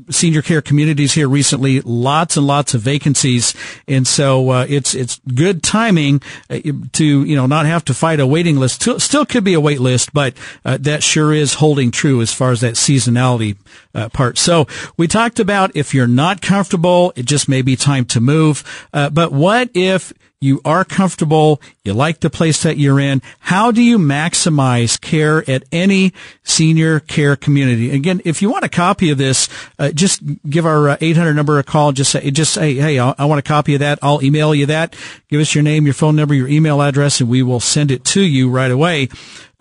senior 0.10 0.41
care 0.41 0.62
communities 0.62 1.13
here 1.13 1.29
recently. 1.29 1.81
Lots 1.81 2.36
and 2.36 2.45
lots 2.45 2.74
of 2.74 2.81
vacancies, 2.81 3.55
and 3.88 4.05
so 4.05 4.51
it's 4.62 4.93
it's 4.93 5.21
good 5.33 5.63
timing 5.63 6.21
to 6.50 7.24
you 7.24 7.36
know 7.36 7.45
not 7.45 7.65
have 7.65 7.86
to 7.86 7.93
fight 7.93 8.19
a 8.19 8.27
waiting 8.27 8.57
list. 8.57 8.83
Still 9.00 9.25
could 9.25 9.45
be 9.45 9.53
a 9.53 9.62
wait 9.62 9.79
list, 9.79 10.13
but 10.13 10.36
that 10.63 11.03
sure 11.03 11.33
is 11.33 11.55
holding 11.55 11.89
true 11.89 12.21
as 12.21 12.33
far 12.33 12.51
as 12.51 12.60
that 12.62 12.77
seasonality 12.81 13.57
uh, 13.95 14.09
part. 14.09 14.38
So 14.38 14.67
we 14.97 15.07
talked 15.07 15.39
about 15.39 15.75
if 15.75 15.93
you're 15.93 16.07
not 16.07 16.41
comfortable, 16.41 17.13
it 17.15 17.25
just 17.25 17.47
may 17.47 17.61
be 17.61 17.75
time 17.75 18.05
to 18.05 18.19
move. 18.19 18.63
Uh, 18.93 19.09
but 19.09 19.31
what 19.31 19.69
if 19.73 20.13
you 20.41 20.60
are 20.65 20.83
comfortable, 20.83 21.62
you 21.86 21.93
like 21.93 22.19
the 22.19 22.29
place 22.31 22.63
that 22.63 22.77
you're 22.77 23.00
in. 23.00 23.21
How 23.39 23.71
do 23.71 23.81
you 23.81 24.00
maximize 24.00 25.00
care 25.00 25.48
at 25.50 25.63
any 25.71 26.13
senior 26.43 27.00
care 27.00 27.36
community? 27.36 27.91
Again, 27.91 28.21
if 28.25 28.41
you 28.41 28.50
want 28.50 28.65
a 28.65 28.69
copy 28.69 29.12
of 29.12 29.19
this, 29.19 29.48
uh, 29.77 29.91
just 29.91 30.21
give 30.50 30.65
our 30.65 30.89
uh, 30.89 30.98
800 31.00 31.36
number 31.36 31.60
a 31.60 31.63
call. 31.63 31.91
Just 31.91 32.12
say, 32.12 32.31
just 32.31 32.53
say, 32.53 32.74
hey, 32.74 32.98
I, 32.98 33.13
I 33.19 33.25
want 33.25 33.38
a 33.38 33.43
copy 33.43 33.75
of 33.75 33.81
that. 33.81 34.00
I'll 34.01 34.24
email 34.24 34.55
you 34.55 34.65
that. 34.65 34.95
Give 35.29 35.39
us 35.39 35.53
your 35.53 35.63
name, 35.63 35.86
your 35.86 35.93
phone 35.93 36.15
number, 36.15 36.33
your 36.33 36.48
email 36.48 36.81
address, 36.81 37.21
and 37.21 37.29
we 37.29 37.43
will 37.43 37.60
send 37.60 37.91
it 37.91 38.03
to 38.05 38.21
you 38.21 38.50
right 38.50 38.71
away. 38.71 39.10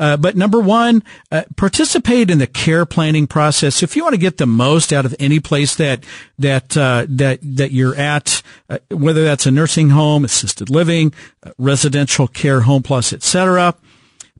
Uh, 0.00 0.16
but 0.16 0.34
number 0.34 0.58
one, 0.58 1.02
uh, 1.30 1.42
participate 1.56 2.30
in 2.30 2.38
the 2.38 2.46
care 2.46 2.86
planning 2.86 3.26
process. 3.26 3.82
If 3.82 3.94
you 3.94 4.02
want 4.02 4.14
to 4.14 4.20
get 4.20 4.38
the 4.38 4.46
most 4.46 4.94
out 4.94 5.04
of 5.04 5.14
any 5.18 5.40
place 5.40 5.76
that 5.76 6.04
that 6.38 6.74
uh, 6.74 7.04
that 7.10 7.40
that 7.42 7.70
you're 7.70 7.94
at, 7.94 8.42
uh, 8.70 8.78
whether 8.88 9.22
that's 9.24 9.44
a 9.44 9.50
nursing 9.50 9.90
home, 9.90 10.24
assisted 10.24 10.69
living, 10.70 11.12
uh, 11.44 11.50
residential 11.58 12.28
care, 12.28 12.62
home 12.62 12.82
plus, 12.82 13.12
etc 13.12 13.74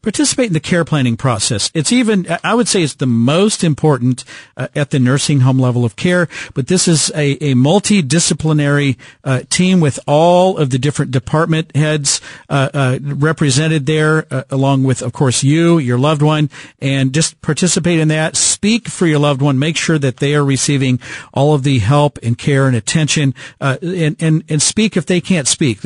participate 0.02 0.46
in 0.46 0.52
the 0.52 0.60
care 0.60 0.84
planning 0.84 1.16
process. 1.16 1.70
It's 1.74 1.92
even, 1.92 2.26
I 2.42 2.54
would 2.54 2.68
say 2.68 2.82
it's 2.82 2.94
the 2.94 3.06
most 3.06 3.62
important 3.62 4.24
uh, 4.56 4.68
at 4.74 4.90
the 4.90 4.98
nursing 4.98 5.40
home 5.40 5.58
level 5.58 5.84
of 5.84 5.96
care, 5.96 6.28
but 6.54 6.68
this 6.68 6.88
is 6.88 7.10
a, 7.14 7.32
a 7.42 7.54
multidisciplinary 7.54 8.96
uh, 9.24 9.42
team 9.50 9.80
with 9.80 9.98
all 10.06 10.56
of 10.56 10.70
the 10.70 10.78
different 10.78 11.10
department 11.10 11.74
heads 11.76 12.20
uh, 12.48 12.68
uh 12.72 12.98
represented 13.02 13.86
there, 13.86 14.26
uh, 14.30 14.44
along 14.50 14.84
with, 14.84 15.02
of 15.02 15.12
course, 15.12 15.42
you, 15.42 15.78
your 15.78 15.98
loved 15.98 16.22
one, 16.22 16.50
and 16.80 17.12
just 17.12 17.40
participate 17.42 17.98
in 17.98 18.08
that. 18.08 18.36
Speak 18.36 18.88
for 18.88 19.06
your 19.06 19.18
loved 19.18 19.42
one. 19.42 19.58
Make 19.58 19.76
sure 19.76 19.98
that 19.98 20.18
they 20.18 20.34
are 20.34 20.44
receiving 20.44 21.00
all 21.32 21.54
of 21.54 21.62
the 21.62 21.78
help 21.78 22.18
and 22.22 22.36
care 22.36 22.66
and 22.66 22.76
attention, 22.76 23.34
uh, 23.60 23.76
and, 23.82 24.16
and, 24.20 24.44
and 24.48 24.62
speak 24.62 24.96
if 24.96 25.06
they 25.06 25.20
can't 25.20 25.48
speak, 25.48 25.80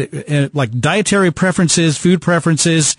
like 0.54 0.80
dietary 0.80 1.30
preferences, 1.30 1.98
food 1.98 2.22
preferences, 2.22 2.96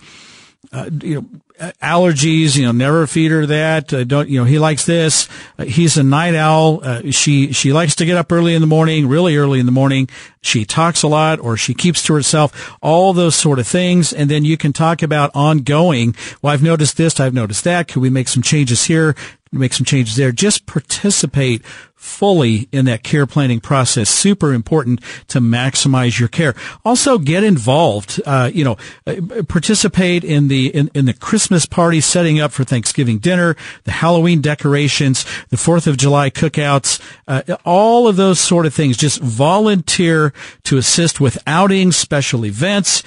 uh, 0.72 0.90
you 1.02 1.16
know, 1.16 1.70
allergies, 1.82 2.56
you 2.58 2.66
know, 2.66 2.72
never 2.72 3.08
feed 3.08 3.32
her 3.32 3.46
that. 3.46 3.94
Uh, 3.94 4.04
don't, 4.04 4.30
you 4.30 4.40
know, 4.40 4.46
he 4.46 4.60
likes 4.60 4.86
this. 4.86 5.30
Uh, 5.58 5.66
he's 5.66 5.98
a 5.98 6.04
night 6.04 6.36
owl. 6.36 6.82
Uh, 6.84 7.12
she, 7.12 7.54
she 7.54 7.72
likes 7.72 7.96
to 7.96 8.06
get 8.06 8.18
up 8.18 8.32
early 8.32 8.56
in 8.56 8.62
the 8.62 8.68
morning, 8.68 9.08
really 9.08 9.38
early 9.38 9.60
in 9.60 9.66
the 9.66 9.72
morning. 9.72 10.10
She 10.42 10.66
talks 10.66 11.04
a 11.04 11.08
lot 11.08 11.40
or 11.40 11.58
she 11.58 11.74
keeps 11.74 12.04
to 12.04 12.14
herself, 12.14 12.76
all 12.82 13.14
those 13.14 13.36
sort 13.36 13.60
of 13.60 13.68
things. 13.68 14.12
And 14.12 14.30
then 14.30 14.44
you 14.46 14.58
can 14.58 14.74
talk 14.74 15.02
about 15.02 15.32
ongoing. 15.34 16.16
Well, 16.42 16.54
I've 16.54 16.64
noticed 16.64 16.98
this. 16.98 17.20
I've 17.20 17.34
noticed 17.34 17.64
that. 17.64 17.88
Could 17.88 18.02
we 18.02 18.10
make 18.10 18.28
some 18.28 18.44
changes 18.44 18.86
here? 18.86 19.16
Make 19.60 19.74
some 19.74 19.86
changes 19.86 20.16
there. 20.16 20.32
Just 20.32 20.66
participate 20.66 21.64
fully 21.96 22.68
in 22.72 22.86
that 22.86 23.04
care 23.04 23.26
planning 23.26 23.60
process. 23.60 24.10
Super 24.10 24.54
important 24.54 25.02
to 25.28 25.40
maximize 25.40 26.20
your 26.20 26.28
care. 26.30 26.54
Also, 26.84 27.18
get 27.18 27.44
involved. 27.44 28.22
Uh, 28.26 28.50
you 28.54 28.64
know, 28.64 28.78
uh, 29.08 29.44
participate 29.48 30.24
in 30.24 30.48
the 30.48 30.68
in, 30.68 30.90
in 30.94 31.06
the 31.06 31.14
Christmas 31.14 31.66
party, 31.66 32.00
setting 32.02 32.40
up 32.40 32.52
for 32.52 32.64
Thanksgiving 32.64 33.18
dinner, 33.18 33.56
the 33.86 33.92
Halloween 33.92 34.42
decorations, 34.42 35.26
the 35.50 35.58
Fourth 35.58 35.88
of 35.88 35.98
July 35.98 36.30
cookouts, 36.30 37.02
uh, 37.28 37.42
all 37.66 38.08
of 38.08 38.16
those 38.16 38.40
sort 38.40 38.66
of 38.66 38.74
things. 38.74 38.98
Just 38.98 39.22
volunteer 39.22 40.32
to 40.64 40.78
assist 40.78 41.20
with 41.20 41.42
outings, 41.48 41.96
special 41.96 42.46
events 42.46 43.04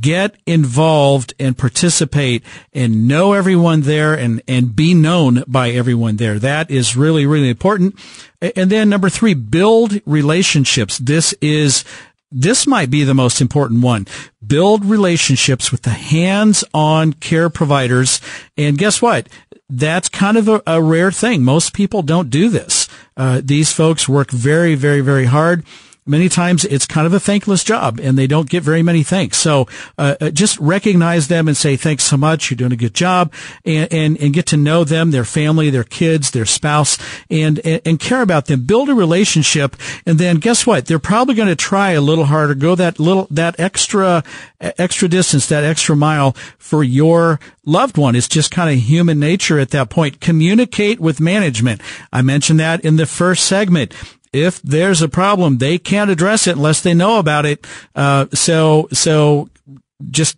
get 0.00 0.36
involved 0.46 1.34
and 1.38 1.56
participate 1.56 2.42
and 2.72 3.06
know 3.06 3.32
everyone 3.32 3.82
there 3.82 4.14
and, 4.14 4.42
and 4.48 4.74
be 4.74 4.94
known 4.94 5.44
by 5.46 5.70
everyone 5.70 6.16
there. 6.16 6.38
That 6.38 6.70
is 6.70 6.96
really, 6.96 7.26
really 7.26 7.50
important. 7.50 7.98
And 8.40 8.70
then 8.70 8.88
number 8.88 9.08
three, 9.08 9.34
build 9.34 10.00
relationships. 10.04 10.98
This 10.98 11.34
is 11.40 11.84
this 12.32 12.66
might 12.66 12.90
be 12.90 13.04
the 13.04 13.14
most 13.14 13.40
important 13.40 13.82
one. 13.82 14.06
Build 14.44 14.84
relationships 14.84 15.70
with 15.70 15.82
the 15.82 15.90
hands-on 15.90 17.12
care 17.14 17.48
providers. 17.48 18.20
And 18.58 18.76
guess 18.76 19.00
what? 19.00 19.28
That's 19.70 20.08
kind 20.08 20.36
of 20.36 20.48
a, 20.48 20.62
a 20.66 20.82
rare 20.82 21.12
thing. 21.12 21.44
Most 21.44 21.72
people 21.72 22.02
don't 22.02 22.28
do 22.28 22.48
this. 22.48 22.88
Uh, 23.16 23.40
these 23.42 23.72
folks 23.72 24.08
work 24.08 24.30
very, 24.30 24.74
very, 24.74 25.00
very 25.00 25.26
hard 25.26 25.64
many 26.06 26.28
times 26.28 26.64
it's 26.64 26.86
kind 26.86 27.06
of 27.06 27.12
a 27.12 27.20
thankless 27.20 27.64
job 27.64 27.98
and 28.00 28.16
they 28.16 28.26
don't 28.26 28.48
get 28.48 28.62
very 28.62 28.82
many 28.82 29.02
thanks. 29.02 29.36
So 29.36 29.66
uh, 29.98 30.16
uh, 30.20 30.30
just 30.30 30.58
recognize 30.58 31.28
them 31.28 31.48
and 31.48 31.56
say 31.56 31.76
thanks 31.76 32.04
so 32.04 32.16
much. 32.16 32.50
You're 32.50 32.56
doing 32.56 32.72
a 32.72 32.76
good 32.76 32.94
job, 32.94 33.32
and 33.64 33.92
and, 33.92 34.20
and 34.20 34.32
get 34.32 34.46
to 34.46 34.56
know 34.56 34.84
them, 34.84 35.10
their 35.10 35.24
family, 35.24 35.70
their 35.70 35.84
kids, 35.84 36.30
their 36.30 36.44
spouse, 36.44 36.98
and, 37.30 37.58
and, 37.60 37.82
and 37.84 38.00
care 38.00 38.22
about 38.22 38.46
them. 38.46 38.64
Build 38.64 38.88
a 38.88 38.94
relationship, 38.94 39.76
and 40.04 40.18
then 40.18 40.36
guess 40.36 40.66
what? 40.66 40.86
They're 40.86 40.98
probably 40.98 41.34
going 41.34 41.48
to 41.48 41.56
try 41.56 41.92
a 41.92 42.00
little 42.00 42.26
harder, 42.26 42.54
go 42.54 42.74
that 42.74 42.98
little 42.98 43.26
that 43.30 43.58
extra 43.58 44.22
extra 44.60 45.08
distance, 45.08 45.46
that 45.46 45.64
extra 45.64 45.96
mile 45.96 46.32
for 46.58 46.82
your 46.82 47.40
loved 47.64 47.98
one. 47.98 48.14
It's 48.14 48.28
just 48.28 48.50
kind 48.50 48.70
of 48.70 48.82
human 48.82 49.18
nature 49.18 49.58
at 49.58 49.70
that 49.70 49.90
point. 49.90 50.20
Communicate 50.20 51.00
with 51.00 51.20
management. 51.20 51.80
I 52.12 52.22
mentioned 52.22 52.60
that 52.60 52.84
in 52.84 52.96
the 52.96 53.06
first 53.06 53.44
segment 53.46 53.92
if 54.36 54.60
there's 54.62 55.02
a 55.02 55.08
problem, 55.08 55.58
they 55.58 55.78
can't 55.78 56.10
address 56.10 56.46
it 56.46 56.56
unless 56.56 56.82
they 56.82 56.94
know 56.94 57.18
about 57.18 57.46
it. 57.46 57.66
Uh, 57.94 58.26
so, 58.32 58.88
so 58.92 59.48
just 60.10 60.36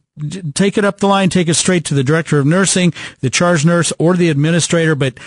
take 0.54 0.78
it 0.78 0.84
up 0.84 0.98
the 0.98 1.08
line, 1.08 1.28
take 1.28 1.48
it 1.48 1.54
straight 1.54 1.84
to 1.86 1.94
the 1.94 2.04
director 2.04 2.38
of 2.38 2.46
nursing, 2.46 2.92
the 3.20 3.30
charge 3.30 3.64
nurse, 3.64 3.92
or 3.98 4.14
the 4.14 4.30
administrator, 4.30 4.94
but 4.94 5.18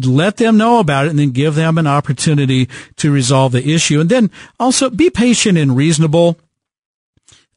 let 0.00 0.36
them 0.36 0.56
know 0.56 0.80
about 0.80 1.06
it 1.06 1.10
and 1.10 1.18
then 1.18 1.30
give 1.30 1.54
them 1.54 1.78
an 1.78 1.86
opportunity 1.86 2.68
to 2.96 3.10
resolve 3.10 3.52
the 3.52 3.72
issue. 3.72 4.00
And 4.00 4.10
then 4.10 4.30
also 4.60 4.90
be 4.90 5.10
patient 5.10 5.56
and 5.56 5.76
reasonable. 5.76 6.38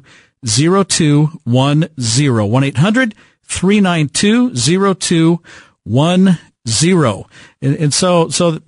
1-800 1.46 3.14
392-0210. 3.48 6.38
And, 7.60 7.76
and 7.76 7.94
so, 7.94 8.28
so 8.28 8.60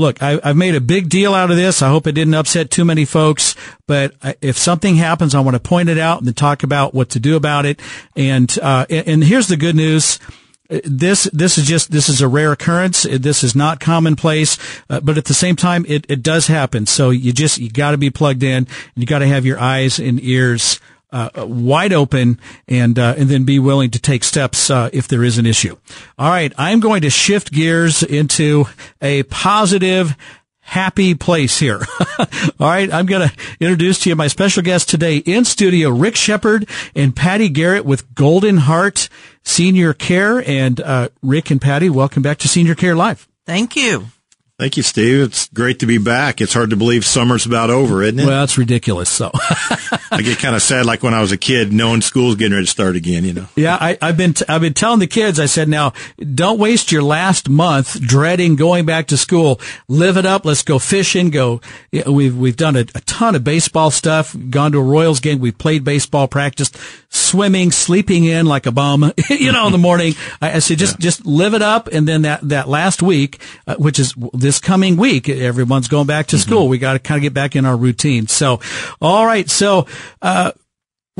look, 0.00 0.22
I, 0.22 0.40
have 0.42 0.56
made 0.56 0.74
a 0.74 0.80
big 0.80 1.08
deal 1.08 1.34
out 1.34 1.50
of 1.50 1.56
this. 1.56 1.82
I 1.82 1.88
hope 1.88 2.06
it 2.06 2.12
didn't 2.12 2.34
upset 2.34 2.70
too 2.70 2.84
many 2.84 3.04
folks, 3.04 3.54
but 3.86 4.14
if 4.40 4.58
something 4.58 4.96
happens, 4.96 5.34
I 5.34 5.40
want 5.40 5.54
to 5.54 5.60
point 5.60 5.88
it 5.88 5.98
out 5.98 6.18
and 6.18 6.26
then 6.26 6.34
talk 6.34 6.62
about 6.62 6.94
what 6.94 7.10
to 7.10 7.20
do 7.20 7.36
about 7.36 7.66
it. 7.66 7.80
And, 8.16 8.58
uh, 8.60 8.86
and 8.88 9.22
here's 9.22 9.48
the 9.48 9.56
good 9.56 9.76
news. 9.76 10.18
This, 10.84 11.24
this 11.32 11.58
is 11.58 11.66
just, 11.66 11.90
this 11.90 12.08
is 12.08 12.20
a 12.20 12.28
rare 12.28 12.52
occurrence. 12.52 13.02
This 13.02 13.42
is 13.42 13.56
not 13.56 13.80
commonplace, 13.80 14.56
uh, 14.88 15.00
but 15.00 15.18
at 15.18 15.24
the 15.24 15.34
same 15.34 15.56
time, 15.56 15.84
it, 15.88 16.06
it 16.08 16.22
does 16.22 16.46
happen. 16.46 16.86
So 16.86 17.10
you 17.10 17.32
just, 17.32 17.58
you 17.58 17.70
gotta 17.70 17.98
be 17.98 18.10
plugged 18.10 18.42
in 18.42 18.56
and 18.56 18.68
you 18.94 19.04
gotta 19.04 19.26
have 19.26 19.44
your 19.44 19.58
eyes 19.58 19.98
and 19.98 20.22
ears 20.22 20.80
wide 21.36 21.92
open 21.92 22.38
and 22.68 22.98
uh, 22.98 23.14
and 23.16 23.28
then 23.28 23.44
be 23.44 23.58
willing 23.58 23.90
to 23.90 23.98
take 23.98 24.24
steps 24.24 24.70
uh, 24.70 24.90
if 24.92 25.08
there 25.08 25.24
is 25.24 25.38
an 25.38 25.46
issue. 25.46 25.76
All 26.18 26.30
right, 26.30 26.52
I'm 26.56 26.80
going 26.80 27.02
to 27.02 27.10
shift 27.10 27.52
gears 27.52 28.02
into 28.02 28.66
a 29.00 29.22
positive 29.24 30.16
happy 30.60 31.14
place 31.14 31.58
here. 31.58 31.80
All 32.18 32.26
right, 32.68 32.92
I'm 32.92 33.06
going 33.06 33.28
to 33.28 33.36
introduce 33.58 34.00
to 34.00 34.08
you 34.08 34.16
my 34.16 34.28
special 34.28 34.62
guest 34.62 34.88
today 34.88 35.18
in 35.18 35.44
studio, 35.44 35.90
Rick 35.90 36.16
Shepard 36.16 36.68
and 36.94 37.14
Patty 37.14 37.48
Garrett 37.48 37.84
with 37.84 38.14
Golden 38.14 38.56
Heart 38.58 39.08
Senior 39.42 39.92
Care. 39.92 40.48
And 40.48 40.80
uh, 40.80 41.08
Rick 41.22 41.50
and 41.50 41.60
Patty, 41.60 41.90
welcome 41.90 42.22
back 42.22 42.38
to 42.38 42.48
Senior 42.48 42.76
Care 42.76 42.94
Live. 42.94 43.28
Thank 43.46 43.74
you. 43.74 44.06
Thank 44.60 44.76
you, 44.76 44.82
Steve. 44.82 45.22
It's 45.22 45.48
great 45.48 45.78
to 45.78 45.86
be 45.86 45.96
back. 45.96 46.42
It's 46.42 46.52
hard 46.52 46.68
to 46.68 46.76
believe 46.76 47.06
summer's 47.06 47.46
about 47.46 47.70
over, 47.70 48.02
isn't 48.02 48.20
it? 48.20 48.26
Well, 48.26 48.44
it's 48.44 48.58
ridiculous. 48.58 49.08
So 49.08 49.30
I 50.10 50.20
get 50.22 50.38
kind 50.38 50.54
of 50.54 50.60
sad, 50.60 50.84
like 50.84 51.02
when 51.02 51.14
I 51.14 51.22
was 51.22 51.32
a 51.32 51.38
kid, 51.38 51.72
knowing 51.72 52.02
school's 52.02 52.36
getting 52.36 52.52
ready 52.52 52.66
to 52.66 52.70
start 52.70 52.94
again. 52.94 53.24
You 53.24 53.32
know? 53.32 53.46
Yeah, 53.56 53.78
I, 53.80 53.96
have 54.02 54.18
been 54.18 54.34
t- 54.34 54.44
I've 54.50 54.60
been 54.60 54.74
telling 54.74 54.98
the 54.98 55.06
kids. 55.06 55.40
I 55.40 55.46
said, 55.46 55.70
now 55.70 55.94
don't 56.34 56.58
waste 56.58 56.92
your 56.92 57.02
last 57.02 57.48
month 57.48 58.02
dreading 58.02 58.54
going 58.56 58.84
back 58.84 59.06
to 59.06 59.16
school. 59.16 59.58
Live 59.88 60.18
it 60.18 60.26
up. 60.26 60.44
Let's 60.44 60.62
go 60.62 60.78
fishing. 60.78 61.30
Go. 61.30 61.62
We've 62.06 62.36
we've 62.36 62.56
done 62.56 62.76
a, 62.76 62.80
a 62.80 63.00
ton 63.06 63.34
of 63.36 63.42
baseball 63.42 63.90
stuff. 63.90 64.36
Gone 64.50 64.72
to 64.72 64.78
a 64.78 64.82
Royals 64.82 65.20
game. 65.20 65.38
We've 65.38 65.56
played 65.56 65.84
baseball, 65.84 66.28
practiced 66.28 66.76
swimming, 67.08 67.72
sleeping 67.72 68.24
in 68.24 68.44
like 68.44 68.66
a 68.66 68.72
bum. 68.72 69.10
you 69.30 69.52
know, 69.52 69.64
in 69.64 69.72
the 69.72 69.78
morning. 69.78 70.16
I, 70.42 70.52
I 70.52 70.58
said, 70.58 70.76
just 70.76 70.98
yeah. 70.98 71.04
just 71.04 71.24
live 71.24 71.54
it 71.54 71.62
up, 71.62 71.88
and 71.90 72.06
then 72.06 72.22
that 72.22 72.46
that 72.48 72.68
last 72.68 73.02
week, 73.02 73.40
uh, 73.66 73.76
which 73.76 73.98
is 73.98 74.14
this 74.34 74.49
coming 74.58 74.96
week, 74.96 75.28
everyone's 75.28 75.88
going 75.88 76.06
back 76.06 76.28
to 76.28 76.36
mm-hmm. 76.36 76.48
school. 76.48 76.68
We 76.68 76.78
got 76.78 76.94
to 76.94 76.98
kind 76.98 77.18
of 77.18 77.22
get 77.22 77.34
back 77.34 77.54
in 77.54 77.64
our 77.64 77.76
routine. 77.76 78.26
So, 78.26 78.60
all 79.00 79.26
right. 79.26 79.48
So, 79.48 79.86
uh, 80.22 80.52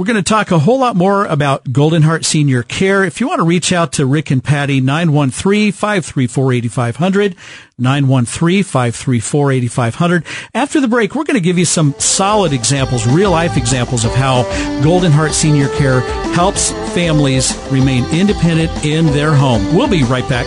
we're 0.01 0.07
going 0.07 0.17
to 0.17 0.23
talk 0.23 0.51
a 0.51 0.59
whole 0.59 0.79
lot 0.79 0.97
more 0.97 1.27
about 1.27 1.71
Golden 1.73 2.01
Heart 2.01 2.25
Senior 2.25 2.63
Care. 2.63 3.05
If 3.05 3.21
you 3.21 3.29
want 3.29 3.41
to 3.41 3.45
reach 3.45 3.71
out 3.71 3.93
to 3.95 4.07
Rick 4.07 4.31
and 4.31 4.43
Patty, 4.43 4.81
913-534-8500, 4.81 7.37
913-534-8500. 7.79 10.49
After 10.55 10.81
the 10.81 10.89
break, 10.89 11.15
we're 11.15 11.25
going 11.25 11.35
to 11.35 11.43
give 11.43 11.59
you 11.59 11.67
some 11.67 11.95
solid 11.99 12.55
examples, 12.55 13.07
real 13.07 13.33
life 13.33 13.59
examples 13.59 14.07
of 14.07 14.15
how 14.15 14.45
Golden 14.83 15.13
Heart 15.13 15.35
Senior 15.35 15.69
Care 15.77 16.01
helps 16.35 16.71
families 16.95 17.55
remain 17.71 18.07
independent 18.07 18.87
in 18.87 19.05
their 19.07 19.35
home. 19.35 19.75
We'll 19.75 19.91
be 19.91 20.05
right 20.05 20.27
back. 20.31 20.47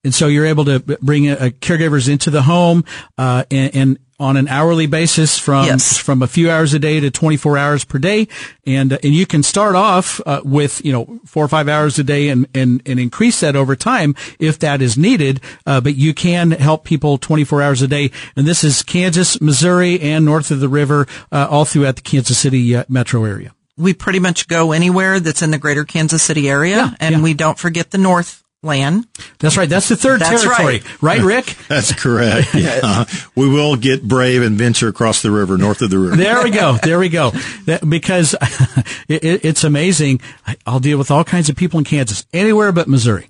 And 0.05 0.15
so 0.15 0.29
you're 0.29 0.47
able 0.47 0.67
to 0.67 0.79
bring 0.79 1.29
a, 1.29 1.33
a 1.33 1.51
caregivers 1.51 2.09
into 2.09 2.31
the 2.31 2.43
home, 2.43 2.85
uh, 3.17 3.45
and, 3.51 3.75
and, 3.75 3.99
on 4.19 4.37
an 4.37 4.49
hourly 4.49 4.87
basis 4.87 5.39
from 5.39 5.67
yes. 5.67 5.99
from 5.99 6.23
a 6.23 6.27
few 6.27 6.51
hours 6.51 6.73
a 6.75 6.79
day 6.79 7.01
to 7.01 7.11
24 7.11 7.59
hours 7.59 7.85
per 7.85 7.99
day. 7.99 8.29
And 8.67 8.93
uh, 8.93 8.99
and 9.03 9.15
you 9.15 9.27
can 9.27 9.43
start 9.43 9.75
off 9.75 10.21
uh, 10.27 10.41
with 10.45 10.85
you 10.85 10.93
know 10.93 11.21
4 11.27 11.45
or 11.45 11.49
5 11.49 11.69
hours 11.69 11.99
a 11.99 12.05
day 12.05 12.29
and 12.29 12.47
and 12.55 12.83
and 12.87 12.99
increase 12.99 13.41
that 13.41 13.57
over 13.57 13.77
time 13.77 14.15
if 14.39 14.59
that 14.61 14.81
is 14.81 14.97
needed. 14.97 15.41
Uh, 15.67 15.81
but 15.81 15.95
you 15.95 16.15
can 16.15 16.53
help 16.53 16.85
people 16.85 17.19
24 17.19 17.63
hours 17.63 17.83
a 17.83 17.89
day. 17.89 18.11
And 18.37 18.47
this 18.47 18.65
is 18.65 18.83
Kansas 18.83 19.41
Missouri 19.41 20.01
and 20.01 20.25
north 20.25 20.51
of 20.51 20.61
the 20.61 20.69
river 20.69 21.07
uh, 21.31 21.47
all 21.51 21.65
throughout 21.65 21.97
the 21.97 22.03
Kansas 22.03 22.39
City 22.39 22.75
uh, 22.75 22.85
metro 22.89 23.25
area. 23.25 23.53
We 23.79 23.93
pretty 23.93 24.21
much 24.21 24.49
go 24.49 24.73
anywhere 24.73 25.21
that's 25.21 25.43
in 25.43 25.51
the 25.51 25.59
greater 25.59 25.85
Kansas 25.85 26.23
City 26.23 26.49
area 26.49 26.77
yeah, 26.77 26.95
and 26.99 27.17
yeah. 27.17 27.23
we 27.23 27.35
don't 27.35 27.59
forget 27.59 27.91
the 27.91 27.99
north 27.99 28.43
land. 28.63 29.07
That's 29.39 29.57
right. 29.57 29.69
That's 29.69 29.89
the 29.89 29.97
third 29.97 30.21
That's 30.21 30.43
territory, 30.43 30.79
right. 30.79 31.03
right, 31.03 31.21
Rick? 31.23 31.57
That's 31.69 31.93
correct. 31.93 32.49
Yeah. 32.57 33.05
we 33.37 33.49
will 33.49 33.77
get 33.77 34.03
brave 34.03 34.43
and 34.43 34.57
venture 34.57 34.89
across 34.89 35.23
the 35.23 35.31
river, 35.31 35.57
north 35.59 35.83
of 35.83 35.91
the 35.91 35.99
river. 35.99 36.17
There 36.17 36.43
we 36.43 36.51
go. 36.51 36.77
There 36.83 36.99
we 36.99 37.09
go. 37.09 37.31
That, 37.67 37.89
because 37.89 38.35
it, 39.09 39.45
it's 39.45 39.63
amazing. 39.63 40.21
I'll 40.67 40.81
deal 40.81 40.99
with 40.99 41.11
all 41.11 41.23
kinds 41.23 41.49
of 41.49 41.57
people 41.57 41.79
in 41.79 41.85
Kansas, 41.85 42.27
anywhere 42.33 42.73
but 42.73 42.89
Missouri. 42.89 43.29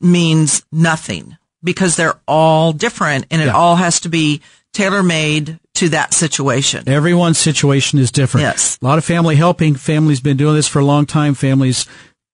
means 0.00 0.64
nothing 0.72 1.36
because 1.62 1.94
they're 1.94 2.18
all 2.26 2.72
different 2.72 3.26
and 3.30 3.40
it 3.40 3.46
Yeah. 3.46 3.52
all 3.54 3.76
has 3.76 4.00
to 4.00 4.08
be 4.08 4.40
tailor 4.72 5.02
made 5.02 5.60
to 5.74 5.90
that 5.90 6.12
situation. 6.12 6.88
Everyone's 6.88 7.38
situation 7.38 7.98
is 7.98 8.10
different. 8.10 8.42
Yes. 8.42 8.78
A 8.80 8.84
lot 8.84 8.98
of 8.98 9.04
family 9.04 9.36
helping. 9.36 9.74
Family's 9.74 10.20
been 10.20 10.36
doing 10.36 10.54
this 10.54 10.68
for 10.68 10.80
a 10.80 10.84
long 10.84 11.06
time. 11.06 11.34
Families 11.34 11.86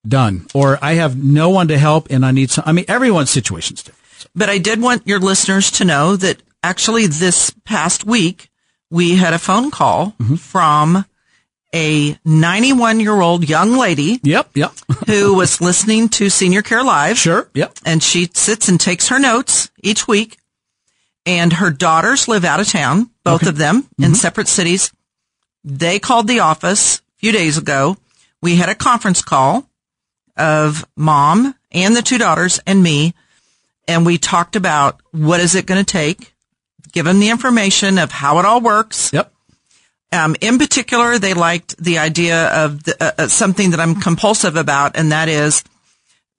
done. 0.06 0.46
Or 0.54 0.78
I 0.82 0.94
have 0.94 1.22
no 1.22 1.50
one 1.50 1.68
to 1.68 1.78
help 1.78 2.08
and 2.10 2.24
I 2.24 2.30
need 2.32 2.50
some. 2.50 2.64
I 2.66 2.72
mean, 2.72 2.84
everyone's 2.88 3.30
situation's 3.30 3.82
different. 3.82 4.00
But 4.34 4.48
I 4.48 4.58
did 4.58 4.80
want 4.80 5.06
your 5.06 5.18
listeners 5.18 5.70
to 5.72 5.84
know 5.84 6.16
that 6.16 6.42
actually 6.62 7.06
this 7.06 7.50
past 7.64 8.04
week 8.04 8.50
we 8.90 9.16
had 9.16 9.32
a 9.32 9.38
phone 9.38 9.70
call 9.70 10.14
mm-hmm. 10.18 10.36
from 10.36 11.04
a 11.74 12.18
91 12.24 13.00
year 13.00 13.20
old 13.20 13.48
young 13.48 13.76
lady 13.76 14.20
Yep. 14.22 14.50
Yep. 14.54 14.72
who 15.06 15.34
was 15.34 15.60
listening 15.60 16.08
to 16.10 16.28
Senior 16.28 16.62
Care 16.62 16.82
Live. 16.82 17.16
sure. 17.16 17.48
Yep. 17.54 17.78
And 17.84 18.02
she 18.02 18.28
sits 18.32 18.68
and 18.68 18.80
takes 18.80 19.08
her 19.08 19.18
notes 19.18 19.70
each 19.82 20.08
week. 20.08 20.38
And 21.26 21.52
her 21.52 21.70
daughters 21.70 22.28
live 22.28 22.44
out 22.44 22.60
of 22.60 22.68
town, 22.68 23.10
both 23.24 23.46
of 23.46 23.58
them 23.58 23.86
in 23.98 24.06
mm-hmm. 24.06 24.14
separate 24.14 24.48
cities. 24.48 24.90
They 25.62 25.98
called 25.98 26.26
the 26.26 26.40
office 26.40 26.98
a 26.98 27.02
few 27.18 27.30
days 27.30 27.58
ago. 27.58 27.98
We 28.40 28.56
had 28.56 28.70
a 28.70 28.74
conference 28.74 29.20
call 29.22 29.69
of 30.36 30.86
mom 30.96 31.54
and 31.72 31.94
the 31.94 32.02
two 32.02 32.18
daughters 32.18 32.60
and 32.66 32.82
me. 32.82 33.14
And 33.88 34.06
we 34.06 34.18
talked 34.18 34.56
about 34.56 35.00
what 35.10 35.40
is 35.40 35.54
it 35.54 35.66
going 35.66 35.84
to 35.84 35.92
take, 35.92 36.32
give 36.92 37.06
them 37.06 37.20
the 37.20 37.30
information 37.30 37.98
of 37.98 38.12
how 38.12 38.38
it 38.38 38.44
all 38.44 38.60
works. 38.60 39.12
Yep. 39.12 39.32
Um, 40.12 40.36
in 40.40 40.58
particular, 40.58 41.18
they 41.18 41.34
liked 41.34 41.76
the 41.76 41.98
idea 41.98 42.48
of 42.48 42.82
the, 42.82 42.96
uh, 43.00 43.12
uh, 43.16 43.28
something 43.28 43.70
that 43.70 43.80
I'm 43.80 43.94
compulsive 43.94 44.56
about, 44.56 44.96
and 44.96 45.12
that 45.12 45.28
is 45.28 45.62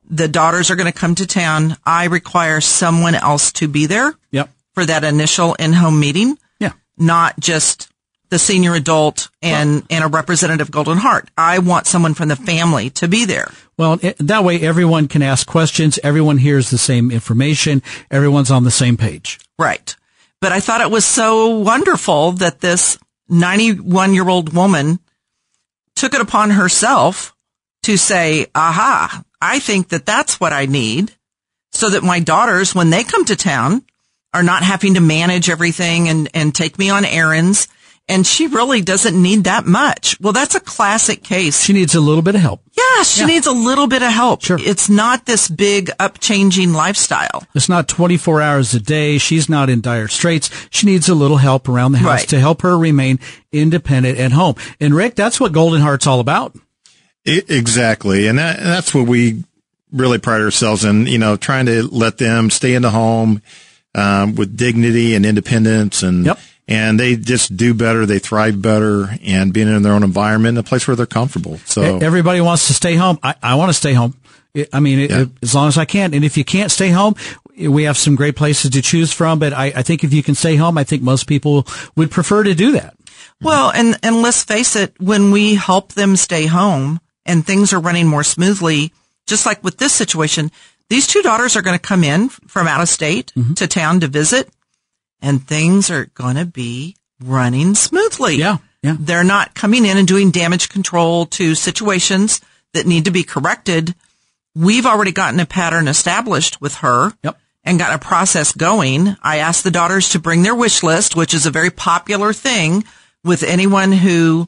the 0.10 0.28
daughters 0.28 0.70
are 0.70 0.76
going 0.76 0.92
to 0.92 0.98
come 0.98 1.16
to 1.16 1.26
town. 1.26 1.78
I 1.86 2.06
require 2.06 2.60
someone 2.60 3.16
else 3.16 3.54
to 3.54 3.70
be 3.70 3.86
there 3.86 4.14
Yep. 4.32 4.50
for 4.74 4.86
that 4.86 5.06
initial 5.06 5.54
in-home 5.54 6.00
meeting, 6.02 6.38
Yeah. 6.60 6.74
not 6.98 7.40
just 7.40 7.88
the 8.32 8.40
senior 8.40 8.74
adult 8.74 9.30
and, 9.42 9.84
and 9.90 10.04
a 10.04 10.08
representative 10.08 10.72
Golden 10.72 10.98
Heart. 10.98 11.30
I 11.38 11.60
want 11.60 11.86
someone 11.86 12.14
from 12.14 12.30
the 12.30 12.38
family 12.38 12.90
to 12.92 13.08
be 13.08 13.26
there. 13.26 13.52
Well, 13.78 14.00
it, 14.02 14.18
that 14.20 14.46
way 14.46 14.60
everyone 14.62 15.10
can 15.10 15.22
ask 15.22 15.46
questions. 15.46 16.00
Everyone 16.02 16.38
hears 16.38 16.70
the 16.70 16.78
same 16.78 17.12
information. 17.12 17.84
Everyone's 18.10 18.50
on 18.50 18.64
the 18.64 18.72
same 18.72 18.96
page. 18.96 19.38
Right. 19.60 19.96
But 20.40 20.54
I 20.54 20.62
thought 20.62 20.82
it 20.82 20.90
was 20.90 21.06
so 21.06 21.50
wonderful 21.58 22.32
that 22.34 22.62
this 22.62 22.98
91 23.28 24.14
year 24.14 24.28
old 24.28 24.54
woman 24.54 25.00
took 25.98 26.14
it 26.14 26.22
upon 26.22 26.52
herself 26.52 27.36
to 27.84 27.98
say, 27.98 28.48
aha, 28.56 29.24
I 29.42 29.60
think 29.60 29.90
that 29.90 30.06
that's 30.06 30.40
what 30.40 30.54
I 30.54 30.68
need 30.68 31.12
so 31.74 31.90
that 31.90 32.04
my 32.04 32.20
daughters, 32.20 32.74
when 32.74 32.92
they 32.92 33.04
come 33.04 33.26
to 33.26 33.36
town, 33.36 33.84
are 34.34 34.44
not 34.44 34.64
having 34.64 34.94
to 34.94 35.02
manage 35.02 35.50
everything 35.50 36.08
and, 36.08 36.30
and 36.34 36.56
take 36.56 36.80
me 36.80 36.90
on 36.90 37.04
errands. 37.04 37.68
And 38.12 38.28
she 38.28 38.48
really 38.48 38.82
doesn't 38.82 39.20
need 39.20 39.46
that 39.46 39.66
much. 39.66 40.20
Well, 40.20 40.34
that's 40.34 40.54
a 40.54 40.60
classic 40.60 41.24
case. 41.24 41.64
She 41.64 41.72
needs 41.74 41.96
a 41.96 42.02
little 42.02 42.22
bit 42.22 42.36
of 42.36 42.42
help. 42.42 42.62
Yeah, 42.78 43.04
she 43.04 43.22
Yeah. 43.22 43.28
needs 43.28 43.48
a 43.48 43.52
little 43.54 43.88
bit 43.88 44.04
of 44.04 44.12
help. 44.12 44.44
Sure. 44.44 44.60
It's 44.62 44.90
not 44.90 45.26
this 45.26 45.48
big 45.48 45.90
upchanging 46.00 46.74
lifestyle. 46.76 47.44
It's 47.56 47.70
not 47.70 47.88
24 47.88 48.42
hours 48.42 48.74
a 48.74 48.80
day. 48.82 49.18
She's 49.18 49.48
not 49.48 49.70
in 49.70 49.80
dire 49.82 50.08
straits. 50.10 50.50
She 50.70 50.86
needs 50.88 51.08
a 51.08 51.16
little 51.16 51.38
help 51.38 51.70
around 51.70 51.94
the 51.94 52.00
house 52.00 52.20
Right. 52.20 52.28
to 52.30 52.40
help 52.40 52.62
her 52.64 52.78
remain 52.78 53.18
independent 53.52 54.20
at 54.20 54.34
home. 54.34 54.56
And 54.82 54.94
Rick, 54.94 55.16
that's 55.16 55.40
what 55.40 55.54
Golden 55.54 55.82
Heart's 55.82 56.06
all 56.06 56.20
about. 56.20 56.54
I 57.26 57.42
exactly. 57.48 58.28
And, 58.28 58.38
that, 58.40 58.58
and 58.60 58.68
that's 58.68 58.94
what 58.94 59.08
we 59.08 59.44
really 59.94 60.18
pride 60.18 60.42
ourselves 60.42 60.84
in, 60.84 61.06
you 61.08 61.18
know, 61.18 61.38
trying 61.38 61.66
to 61.68 61.84
let 61.84 62.18
them 62.18 62.50
stay 62.50 62.74
in 62.74 62.82
the 62.82 62.90
home, 62.90 63.42
um, 63.96 64.36
with 64.36 64.58
dignity 64.58 65.16
and 65.16 65.26
independence 65.26 66.04
and, 66.04 66.26
Yep. 66.26 66.40
And 66.72 67.00
they 67.00 67.16
just 67.16 67.56
do 67.58 67.74
better. 67.74 68.06
They 68.06 68.20
thrive 68.20 68.62
better 68.62 69.10
and 69.24 69.54
being 69.54 69.68
in 69.68 69.84
their 69.84 69.94
own 69.94 70.04
environment, 70.04 70.58
a 70.58 70.64
place 70.64 70.88
where 70.88 70.96
they're 70.96 71.06
comfortable. 71.06 71.58
So 71.66 71.98
Everybody 72.00 72.42
wants 72.42 72.68
to 72.68 72.74
stay 72.74 72.96
home. 72.96 73.20
I, 73.24 73.36
I 73.44 73.56
want 73.56 73.70
to 73.70 73.74
stay 73.74 73.94
home. 73.94 74.14
I- 74.56 74.68
I 74.74 74.80
mean, 74.80 75.00
it- 75.00 75.30
as 75.42 75.54
long 75.56 75.68
as 75.68 75.78
I 75.78 75.86
can. 75.86 76.14
And 76.14 76.24
if 76.26 76.38
you 76.38 76.44
can't 76.46 76.72
stay 76.72 76.90
home, 76.90 77.16
we 77.58 77.84
have 77.84 77.98
some 77.98 78.16
great 78.16 78.36
places 78.36 78.72
to 78.72 78.82
choose 78.82 79.12
from. 79.14 79.40
But 79.40 79.54
I, 79.54 79.66
I 79.76 79.82
think 79.84 80.04
if 80.04 80.14
you 80.14 80.24
can 80.24 80.36
stay 80.36 80.56
home, 80.56 80.78
I 80.78 80.84
think 80.84 81.02
most 81.04 81.26
people 81.28 81.66
would 81.96 82.10
prefer 82.12 82.44
to 82.44 82.54
do 82.56 82.72
that. 82.74 82.96
Well, 83.42 83.72
and, 83.72 83.98
and 84.04 84.22
let's 84.22 84.44
face 84.44 84.76
it, 84.76 84.94
when 85.00 85.32
we 85.32 85.56
help 85.56 85.94
them 85.94 86.16
stay 86.16 86.46
home 86.48 87.00
and 87.26 87.46
things 87.46 87.74
are 87.74 87.80
running 87.80 88.08
more 88.08 88.24
smoothly, 88.24 88.92
just 89.26 89.46
like 89.46 89.64
with 89.64 89.78
this 89.78 89.94
situation, 89.94 90.52
these 90.90 91.08
two 91.08 91.22
daughters 91.22 91.56
are 91.56 91.62
going 91.62 91.78
to 91.78 91.82
come 91.82 92.04
in 92.04 92.30
from 92.30 92.68
out 92.68 92.82
of 92.82 92.90
state 92.90 93.32
Mm-hmm. 93.36 93.54
to 93.56 93.68
town 93.68 94.00
to 94.02 94.08
visit 94.08 94.50
and 95.22 95.46
things 95.46 95.90
are 95.92 96.06
going 96.14 96.36
to 96.36 96.46
be 96.46 96.96
running 97.24 97.76
smoothly. 97.76 98.36
Yeah, 98.38 98.58
yeah. 98.82 98.96
They're 99.00 99.24
not 99.24 99.54
coming 99.54 99.86
in 99.86 99.98
and 99.98 100.08
doing 100.08 100.32
damage 100.32 100.70
control 100.70 101.26
to 101.28 101.56
situations 101.56 102.42
that 102.74 102.88
need 102.88 103.06
to 103.06 103.12
be 103.12 103.24
corrected. 103.24 103.94
We've 104.56 104.86
already 104.86 105.12
gotten 105.12 105.40
a 105.40 105.46
pattern 105.46 105.88
established 105.88 106.60
with 106.62 106.76
her 106.76 107.14
Yep. 107.24 107.38
and 107.64 107.78
got 107.80 107.94
a 107.94 108.00
process 108.00 108.52
going. 108.54 109.16
I 109.22 109.38
asked 109.38 109.64
the 109.64 109.72
daughters 109.72 110.10
to 110.10 110.20
bring 110.20 110.44
their 110.44 110.56
wish 110.56 110.84
list, 110.84 111.16
which 111.16 111.34
is 111.34 111.46
a 111.46 111.52
very 111.52 111.70
popular 111.70 112.34
thing 112.34 112.84
with 113.24 113.44
anyone 113.44 113.92
who 113.92 114.48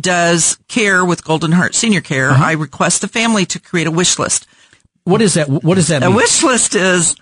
does 0.00 0.58
care 0.68 1.04
with 1.04 1.24
Golden 1.24 1.52
Heart 1.52 1.74
Senior 1.74 2.00
Care. 2.00 2.30
Uh-huh. 2.30 2.44
I 2.44 2.52
request 2.52 3.00
the 3.02 3.08
family 3.08 3.44
to 3.46 3.60
create 3.60 3.86
a 3.86 3.90
wish 3.90 4.18
list. 4.18 4.46
What 5.04 5.20
is 5.20 5.34
that? 5.34 5.48
What 5.48 5.74
does 5.74 5.88
that 5.88 6.02
A 6.02 6.06
mean? 6.06 6.16
wish 6.16 6.42
list 6.42 6.74
is 6.74 7.14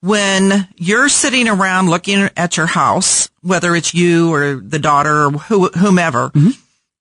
when 0.00 0.68
you're 0.76 1.08
sitting 1.08 1.48
around 1.48 1.90
looking 1.90 2.28
at 2.36 2.56
your 2.56 2.66
house, 2.66 3.30
whether 3.42 3.74
it's 3.76 3.94
you 3.94 4.32
or 4.32 4.56
the 4.56 4.78
daughter 4.78 5.26
or 5.26 5.30
who, 5.32 5.68
whomever, 5.68 6.30
Mm-hmm. 6.30 6.50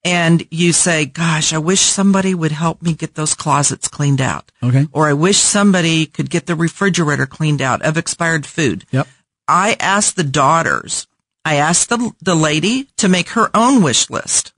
and 0.03 0.45
you 0.51 0.73
say, 0.73 1.05
gosh, 1.05 1.53
I 1.53 1.57
wish 1.57 1.81
somebody 1.81 2.33
would 2.33 2.51
help 2.51 2.81
me 2.81 2.93
get 2.93 3.15
those 3.15 3.33
closets 3.33 3.87
cleaned 3.87 4.21
out. 4.21 4.51
Okay. 4.63 4.87
Or 4.91 5.07
I 5.07 5.13
wish 5.13 5.37
somebody 5.37 6.05
could 6.05 6.29
get 6.29 6.45
the 6.45 6.55
refrigerator 6.55 7.25
cleaned 7.25 7.61
out 7.61 7.81
of 7.81 7.97
expired 7.97 8.45
food. 8.45 8.85
Yep. 8.91 9.07
I 9.47 9.75
asked 9.79 10.15
the 10.15 10.23
daughters, 10.23 11.07
I 11.43 11.55
asked 11.55 11.89
the, 11.89 12.11
the 12.21 12.35
lady 12.35 12.87
to 12.97 13.09
make 13.09 13.29
her 13.29 13.49
own 13.53 13.81
wish 13.81 14.09
list 14.09 14.53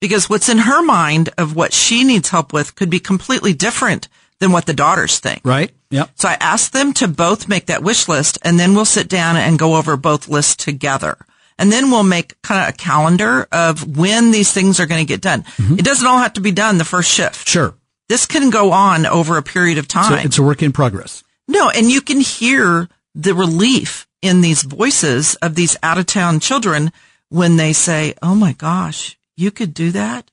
because 0.00 0.30
what's 0.30 0.48
in 0.48 0.58
her 0.58 0.82
mind 0.82 1.28
of 1.36 1.54
what 1.54 1.72
she 1.72 2.04
needs 2.04 2.30
help 2.30 2.52
with 2.52 2.74
could 2.74 2.88
be 2.88 3.00
completely 3.00 3.52
different 3.52 4.08
than 4.40 4.52
what 4.52 4.66
the 4.66 4.74
daughters 4.74 5.18
think. 5.20 5.40
Right. 5.44 5.70
Yep. 5.90 6.10
So 6.16 6.28
I 6.28 6.36
asked 6.40 6.72
them 6.72 6.92
to 6.94 7.08
both 7.08 7.48
make 7.48 7.66
that 7.66 7.82
wish 7.82 8.08
list 8.08 8.38
and 8.42 8.58
then 8.58 8.74
we'll 8.74 8.84
sit 8.84 9.08
down 9.08 9.36
and 9.36 9.58
go 9.58 9.76
over 9.76 9.96
both 9.96 10.28
lists 10.28 10.56
together. 10.56 11.16
And 11.58 11.70
then 11.70 11.90
we'll 11.90 12.04
make 12.04 12.40
kind 12.40 12.62
of 12.66 12.74
a 12.74 12.76
calendar 12.76 13.46
of 13.52 13.98
when 13.98 14.30
these 14.30 14.50
things 14.50 14.80
are 14.80 14.86
going 14.86 15.04
to 15.04 15.08
get 15.08 15.20
done. 15.20 15.42
Mm-hmm. 15.42 15.78
It 15.78 15.84
doesn't 15.84 16.06
all 16.06 16.18
have 16.18 16.32
to 16.34 16.40
be 16.40 16.52
done 16.52 16.78
the 16.78 16.84
first 16.86 17.10
shift. 17.10 17.46
Sure. 17.46 17.74
This 18.08 18.24
can 18.24 18.48
go 18.50 18.72
on 18.72 19.04
over 19.04 19.36
a 19.36 19.42
period 19.42 19.76
of 19.76 19.84
So 19.84 20.00
time. 20.00 20.24
it's 20.26 20.38
a 20.38 20.42
work 20.42 20.62
in 20.62 20.72
progress. 20.72 21.22
no, 21.46 21.68
and 21.68 21.90
you 21.90 22.00
can 22.00 22.20
hear 22.20 22.88
the 23.14 23.34
relief 23.34 24.06
in 24.22 24.40
these 24.40 24.62
voices 24.62 25.34
of 25.36 25.54
these 25.54 25.76
out 25.82 25.98
of 25.98 26.06
town 26.06 26.40
children 26.40 26.92
when 27.28 27.56
they 27.56 27.72
say, 27.74 28.14
Oh 28.22 28.34
my 28.34 28.52
gosh, 28.54 29.18
you 29.36 29.50
could 29.50 29.74
do 29.74 29.90
that. 29.92 30.30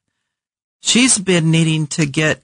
She's 0.81 1.17
been 1.17 1.51
needing 1.51 1.87
to 1.87 2.05
get 2.05 2.41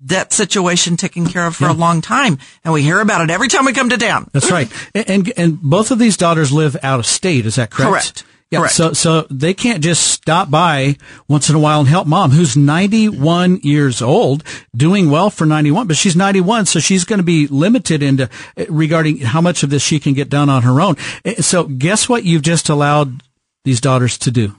that 0.00 0.32
situation 0.32 0.96
taken 0.96 1.26
care 1.26 1.46
of 1.46 1.56
for 1.56 1.64
yeah. 1.64 1.72
a 1.72 1.74
long 1.74 2.00
time. 2.00 2.38
And 2.64 2.72
we 2.72 2.82
hear 2.82 3.00
about 3.00 3.22
it 3.22 3.30
every 3.30 3.48
time 3.48 3.64
we 3.64 3.72
come 3.72 3.88
to 3.90 3.96
town. 3.96 4.30
That's 4.32 4.50
right. 4.50 4.70
And, 4.94 5.10
and, 5.10 5.32
and 5.36 5.60
both 5.60 5.90
of 5.90 5.98
these 5.98 6.16
daughters 6.16 6.52
live 6.52 6.76
out 6.82 7.00
of 7.00 7.06
state. 7.06 7.46
Is 7.46 7.56
that 7.56 7.70
correct? 7.70 7.90
Correct. 7.90 8.24
Yeah, 8.50 8.60
Correct. 8.60 8.74
so 8.76 8.92
so 8.94 9.26
they 9.30 9.52
can't 9.52 9.84
just 9.84 10.06
stop 10.06 10.50
by 10.50 10.96
once 11.28 11.50
in 11.50 11.54
a 11.54 11.58
while 11.58 11.80
and 11.80 11.88
help 11.88 12.06
mom, 12.06 12.30
who's 12.30 12.56
91 12.56 13.60
years 13.62 14.00
old, 14.00 14.42
doing 14.74 15.10
well 15.10 15.28
for 15.28 15.44
91, 15.44 15.86
but 15.86 15.98
she's 15.98 16.16
91, 16.16 16.64
so 16.64 16.80
she's 16.80 17.04
going 17.04 17.18
to 17.18 17.24
be 17.24 17.46
limited 17.46 18.02
into 18.02 18.30
regarding 18.70 19.18
how 19.18 19.42
much 19.42 19.62
of 19.62 19.68
this 19.68 19.82
she 19.82 20.00
can 20.00 20.14
get 20.14 20.30
done 20.30 20.48
on 20.48 20.62
her 20.62 20.80
own. 20.80 20.96
Eh, 21.26 21.42
so 21.42 21.64
guess 21.64 22.08
what 22.08 22.24
you've 22.24 22.40
just 22.40 22.70
allowed 22.70 23.22
these 23.64 23.82
daughters 23.82 24.16
to 24.16 24.30
do? 24.30 24.56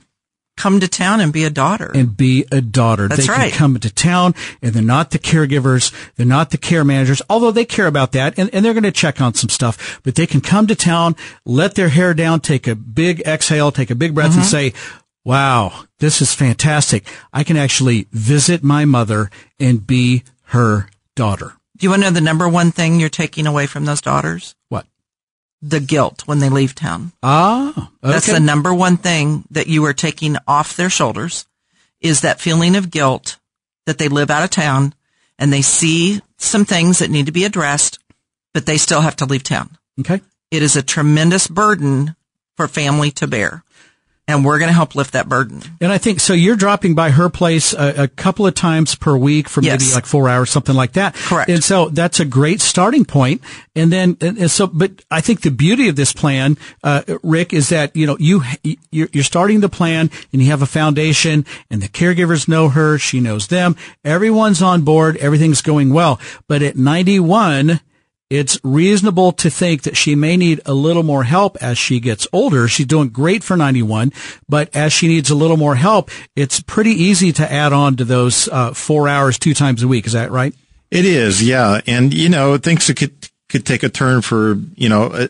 Come 0.60 0.82
to 0.82 0.88
town 0.88 1.22
and 1.22 1.32
be 1.32 1.46
a 1.46 1.50
daughter. 1.50 1.90
And 1.96 2.16
be 2.16 2.46
a 2.52 2.60
daughter. 2.60 3.08
That's 3.08 3.26
they 3.26 3.34
right. 3.34 3.50
can 3.52 3.58
come 3.58 3.80
to 3.80 3.94
town 3.94 4.36
and 4.62 4.74
they're 4.74 4.84
not 4.84 5.12
the 5.12 5.20
caregivers. 5.20 5.94
They're 6.16 6.26
not 6.26 6.50
the 6.50 6.58
care 6.58 6.84
managers, 6.84 7.22
although 7.30 7.52
they 7.52 7.66
care 7.66 7.88
about 7.88 8.12
that 8.12 8.38
and, 8.38 8.54
and 8.54 8.64
they're 8.64 8.74
going 8.74 8.84
to 8.84 8.92
check 8.92 9.22
on 9.22 9.34
some 9.34 9.50
stuff, 9.50 10.02
but 10.04 10.16
they 10.16 10.28
can 10.28 10.42
come 10.42 10.68
to 10.68 10.76
town, 10.76 11.16
let 11.46 11.76
their 11.76 11.90
hair 11.90 12.14
down, 12.14 12.42
take 12.42 12.68
a 12.68 12.76
big 12.76 13.22
exhale, 13.22 13.72
take 13.72 13.90
a 13.90 13.96
big 13.96 14.14
breath 14.14 14.32
mm-hmm. 14.32 14.40
and 14.40 14.48
say, 14.48 14.74
wow, 15.24 15.86
this 16.00 16.22
is 16.22 16.34
fantastic. 16.34 17.06
I 17.32 17.44
can 17.44 17.56
actually 17.56 18.08
visit 18.12 18.62
my 18.62 18.84
mother 18.84 19.30
and 19.60 19.88
be 19.88 20.24
her 20.48 20.90
daughter. 21.16 21.54
Do 21.78 21.86
you 21.86 21.90
want 21.92 22.04
to 22.04 22.10
know 22.10 22.14
the 22.14 22.22
number 22.22 22.50
one 22.50 22.72
thing 22.72 23.00
you're 23.00 23.08
taking 23.08 23.48
away 23.48 23.66
from 23.66 23.86
those 23.86 24.02
daughters? 24.02 24.56
What? 24.68 24.86
The 25.62 25.80
guilt 25.80 26.24
when 26.26 26.40
they 26.40 26.50
leave 26.50 26.76
town. 26.76 27.12
Ah, 27.22 27.92
okay. 28.04 28.14
That's 28.14 28.32
the 28.32 28.40
number 28.40 28.74
one 28.74 28.98
thing 28.98 29.44
that 29.52 29.68
you 29.68 29.84
are 29.86 29.94
taking 29.94 30.38
off 30.48 30.76
their 30.76 30.90
shoulders 30.90 31.46
is 32.02 32.22
that 32.22 32.40
feeling 32.40 32.76
of 32.76 32.92
guilt 32.92 33.38
that 33.86 33.98
they 33.98 34.08
live 34.08 34.30
out 34.30 34.44
of 34.44 34.50
town 34.50 34.94
and 35.38 35.52
they 35.52 35.62
see 35.62 36.22
some 36.38 36.66
things 36.66 37.00
that 37.00 37.10
need 37.10 37.26
to 37.26 37.32
be 37.32 37.44
addressed, 37.44 38.00
but 38.54 38.66
they 38.66 38.78
still 38.78 39.02
have 39.02 39.16
to 39.18 39.26
leave 39.26 39.44
town. 39.44 39.78
Okay. 40.00 40.22
It 40.52 40.64
is 40.64 40.76
a 40.76 40.84
tremendous 40.84 41.48
burden 41.48 42.16
for 42.56 42.68
family 42.68 43.12
to 43.12 43.28
bear 43.28 43.64
and 44.30 44.46
we're 44.46 44.60
going 44.60 44.70
to 44.70 44.74
help 44.74 44.94
lift 44.94 45.14
that 45.14 45.28
burden. 45.28 45.62
And 45.82 45.92
I 45.92 45.98
think 45.98 46.20
so. 46.20 46.34
You're 46.34 46.56
dropping 46.56 46.94
by 46.94 47.10
her 47.10 47.30
place 47.30 47.74
a, 47.74 48.04
a 48.04 48.08
couple 48.08 48.46
of 48.46 48.54
times 48.54 48.94
per 48.94 49.18
week 49.18 49.50
for 49.50 49.62
yes. 49.62 49.82
maybe 49.82 49.96
like 49.96 50.06
four 50.06 50.30
hours, 50.30 50.52
something 50.52 50.76
like 50.76 50.94
that. 50.94 51.16
Correct. 51.16 51.50
And 51.50 51.64
so 51.64 51.90
that's 51.90 52.20
a 52.20 52.26
great 52.26 52.62
starting 52.62 53.06
point. 53.06 53.42
And 53.76 53.92
then, 53.92 54.18
and 54.22 54.52
so, 54.52 54.68
but 54.68 55.04
I 55.10 55.22
think 55.22 55.42
the 55.42 55.50
beauty 55.50 55.88
of 55.90 55.96
this 55.96 56.14
plan, 56.14 56.58
uh, 56.84 57.02
Rick, 57.24 57.54
is 57.54 57.70
that 57.70 57.96
you 57.96 58.06
know 58.06 58.18
you 58.20 58.44
you're, 58.92 59.10
you're 59.12 59.24
starting 59.24 59.62
the 59.62 59.70
plan 59.70 60.12
and 60.32 60.42
you 60.42 60.50
have 60.50 60.62
a 60.62 60.68
foundation, 60.68 61.46
and 61.72 61.82
the 61.82 61.88
caregivers 61.88 62.48
know 62.48 62.70
her, 62.70 63.00
she 63.00 63.20
knows 63.20 63.48
them, 63.48 63.76
everyone's 64.04 64.62
on 64.62 64.84
board, 64.84 65.18
everything's 65.18 65.62
going 65.62 65.92
well. 65.92 66.20
But 66.48 66.62
at 66.62 66.76
91 66.76 67.80
it's 68.30 68.60
reasonable 68.64 69.32
to 69.34 69.50
think 69.50 69.84
that 69.84 69.98
she 69.98 70.16
may 70.16 70.38
need 70.38 70.62
a 70.66 70.74
little 70.74 71.04
more 71.04 71.24
help 71.24 71.58
as 71.62 71.78
she 71.78 72.00
gets 72.00 72.28
older. 72.32 72.68
She's 72.68 72.86
doing 72.86 73.10
great 73.10 73.44
for 73.44 73.58
91, 73.58 74.14
but 74.48 74.76
as 74.76 74.94
she 74.94 75.08
needs 75.08 75.30
a 75.30 75.36
little 75.36 75.58
more 75.58 75.76
help, 75.76 76.12
it's 76.36 76.62
pretty 76.62 76.92
easy 76.92 77.32
to 77.34 77.52
add 77.52 77.74
on 77.74 77.96
to 77.98 78.06
those 78.06 78.48
uh, 78.50 78.74
four 78.74 79.08
hours 79.08 79.40
two 79.40 79.54
times 79.54 79.82
a 79.82 79.88
week. 79.88 80.06
Is 80.06 80.14
that 80.14 80.32
right? 80.32 80.54
It 80.92 81.06
is, 81.06 81.42
yeah. 81.42 81.82
And, 81.88 82.14
you 82.14 82.30
know, 82.30 82.58
things 82.58 82.92
could, 82.92 83.30
could 83.48 83.66
take 83.66 83.84
a 83.84 83.90
turn 83.90 84.22
for, 84.22 84.60
you 84.76 84.90
know, 84.90 85.06
uh, 85.06 85.28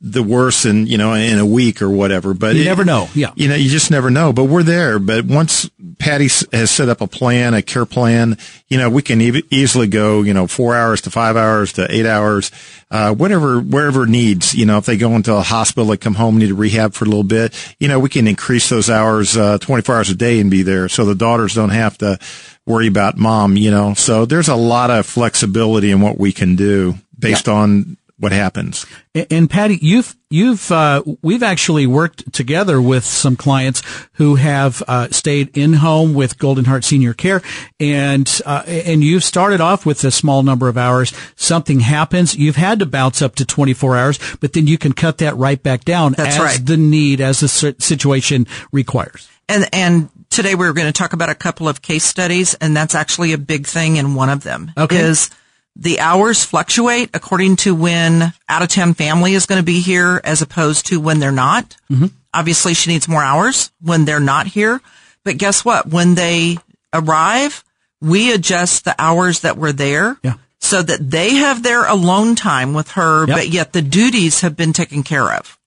the 0.00 0.22
worse 0.22 0.66
in 0.66 0.86
you 0.86 0.98
know 0.98 1.14
in 1.14 1.38
a 1.38 1.46
week 1.46 1.80
or 1.80 1.88
whatever. 1.88 2.34
But 2.34 2.54
you 2.54 2.62
it, 2.62 2.66
never 2.66 2.84
know. 2.84 3.08
Yeah, 3.14 3.32
you 3.34 3.48
know 3.48 3.54
you 3.54 3.70
just 3.70 3.90
never 3.90 4.10
know. 4.10 4.32
But 4.32 4.44
we're 4.44 4.62
there. 4.62 4.98
But 4.98 5.24
once 5.24 5.70
Patty 6.00 6.28
has 6.52 6.70
set 6.70 6.88
up 6.88 7.02
a 7.02 7.06
plan, 7.06 7.52
a 7.52 7.60
care 7.62 7.84
plan, 7.84 8.38
you 8.68 8.78
know 8.78 8.88
we 8.88 9.02
can 9.02 9.20
e- 9.20 9.42
easily 9.50 9.86
go 9.86 10.22
you 10.22 10.32
know 10.32 10.46
four 10.46 10.74
hours 10.74 11.02
to 11.02 11.10
five 11.10 11.36
hours 11.36 11.74
to 11.74 11.86
eight 11.94 12.06
hours, 12.06 12.50
uh, 12.90 13.14
whatever 13.14 13.60
wherever 13.60 14.06
needs. 14.06 14.54
You 14.54 14.64
know 14.64 14.78
if 14.78 14.86
they 14.86 14.96
go 14.96 15.12
into 15.12 15.34
a 15.34 15.42
hospital, 15.42 15.84
they 15.84 15.98
come 15.98 16.14
home, 16.14 16.38
need 16.38 16.48
to 16.48 16.54
rehab 16.54 16.94
for 16.94 17.04
a 17.04 17.08
little 17.08 17.22
bit. 17.22 17.54
You 17.78 17.88
know 17.88 18.00
we 18.00 18.08
can 18.08 18.26
increase 18.26 18.70
those 18.70 18.88
hours, 18.88 19.36
uh, 19.36 19.58
24 19.58 19.94
hours 19.94 20.10
a 20.10 20.14
day, 20.14 20.40
and 20.40 20.50
be 20.50 20.62
there, 20.62 20.88
so 20.88 21.04
the 21.04 21.14
daughters 21.14 21.54
don't 21.54 21.70
have 21.70 21.98
to 21.98 22.18
worry 22.64 22.86
about 22.86 23.18
mom. 23.18 23.56
You 23.56 23.70
know, 23.70 23.94
so 23.94 24.24
there's 24.24 24.48
a 24.48 24.56
lot 24.56 24.90
of 24.90 25.04
flexibility 25.04 25.90
in 25.90 26.00
what 26.00 26.18
we 26.18 26.32
can 26.32 26.56
do 26.56 26.94
based 27.18 27.46
yeah. 27.46 27.54
on 27.54 27.96
what 28.20 28.32
happens. 28.32 28.86
And 29.30 29.48
Patty, 29.48 29.78
you've 29.80 30.14
you've 30.28 30.70
uh, 30.70 31.02
we've 31.22 31.42
actually 31.42 31.86
worked 31.86 32.32
together 32.32 32.80
with 32.80 33.04
some 33.04 33.34
clients 33.34 33.82
who 34.12 34.36
have 34.36 34.82
uh, 34.86 35.08
stayed 35.10 35.56
in 35.56 35.72
home 35.72 36.12
with 36.12 36.38
Golden 36.38 36.66
Heart 36.66 36.84
Senior 36.84 37.14
Care, 37.14 37.42
and 37.80 38.40
uh, 38.44 38.62
and 38.66 39.02
you've 39.02 39.24
started 39.24 39.60
off 39.60 39.86
with 39.86 40.04
a 40.04 40.10
small 40.10 40.42
number 40.42 40.68
of 40.68 40.76
hours. 40.76 41.12
Something 41.34 41.80
happens, 41.80 42.36
you've 42.36 42.56
had 42.56 42.78
to 42.80 42.86
bounce 42.86 43.22
up 43.22 43.34
to 43.36 43.44
24 43.46 43.96
hours, 43.96 44.18
but 44.40 44.52
then 44.52 44.66
you 44.66 44.76
can 44.76 44.92
cut 44.92 45.18
that 45.18 45.36
right 45.36 45.60
back 45.60 45.84
down 45.84 46.12
That's 46.12 46.36
as 46.36 46.40
right. 46.40 46.66
the 46.66 46.76
need, 46.76 47.20
as 47.22 47.40
the 47.40 47.48
situation 47.48 48.46
requires. 48.70 49.28
And 49.48 49.66
and 49.72 50.10
today 50.28 50.54
we 50.54 50.66
are 50.66 50.74
going 50.74 50.86
to 50.86 50.92
talk 50.92 51.14
about 51.14 51.30
a 51.30 51.34
couple 51.34 51.68
of 51.68 51.80
case 51.80 52.04
studies, 52.04 52.54
and 52.54 52.76
that's 52.76 52.94
actually 52.94 53.32
a 53.32 53.38
big 53.38 53.66
thing. 53.66 53.98
And 53.98 54.14
one 54.14 54.28
of 54.28 54.42
them 54.44 54.72
okay. 54.76 54.98
is 54.98 55.30
the 55.76 56.00
hours 56.00 56.44
fluctuate 56.44 57.10
according 57.14 57.56
to 57.56 57.74
when 57.74 58.32
out 58.48 58.62
of 58.62 58.68
town 58.68 58.94
family 58.94 59.34
is 59.34 59.46
going 59.46 59.60
to 59.60 59.64
be 59.64 59.80
here 59.80 60.20
as 60.24 60.42
opposed 60.42 60.86
to 60.86 61.00
when 61.00 61.20
they're 61.20 61.32
not. 61.32 61.76
Mm-hmm. 61.90 62.06
Obviously, 62.34 62.74
she 62.74 62.90
needs 62.90 63.08
more 63.08 63.22
hours 63.22 63.72
when 63.80 64.04
they're 64.04 64.20
not 64.20 64.46
here. 64.46 64.80
But 65.24 65.38
guess 65.38 65.64
what? 65.64 65.86
When 65.86 66.14
they 66.14 66.58
arrive, 66.92 67.64
we 68.00 68.32
adjust 68.32 68.84
the 68.84 68.94
hours 68.98 69.40
that 69.40 69.56
were 69.56 69.72
there. 69.72 70.18
Yeah. 70.22 70.34
So 70.62 70.82
that 70.82 71.10
they 71.10 71.36
have 71.36 71.62
their 71.62 71.86
alone 71.86 72.34
time 72.34 72.74
with 72.74 72.90
her, 72.90 73.26
yep. 73.26 73.36
but 73.36 73.48
yet 73.48 73.72
the 73.72 73.80
duties 73.80 74.42
have 74.42 74.56
been 74.56 74.74
taken 74.74 75.02
care 75.02 75.32
of. 75.32 75.58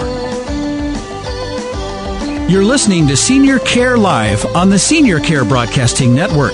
You're 2.49 2.63
listening 2.63 3.05
to 3.09 3.17
Senior 3.17 3.59
Care 3.59 3.97
Live 3.97 4.45
on 4.55 4.69
the 4.69 4.79
Senior 4.79 5.19
Care 5.19 5.43
Broadcasting 5.43 6.15
Network. 6.15 6.53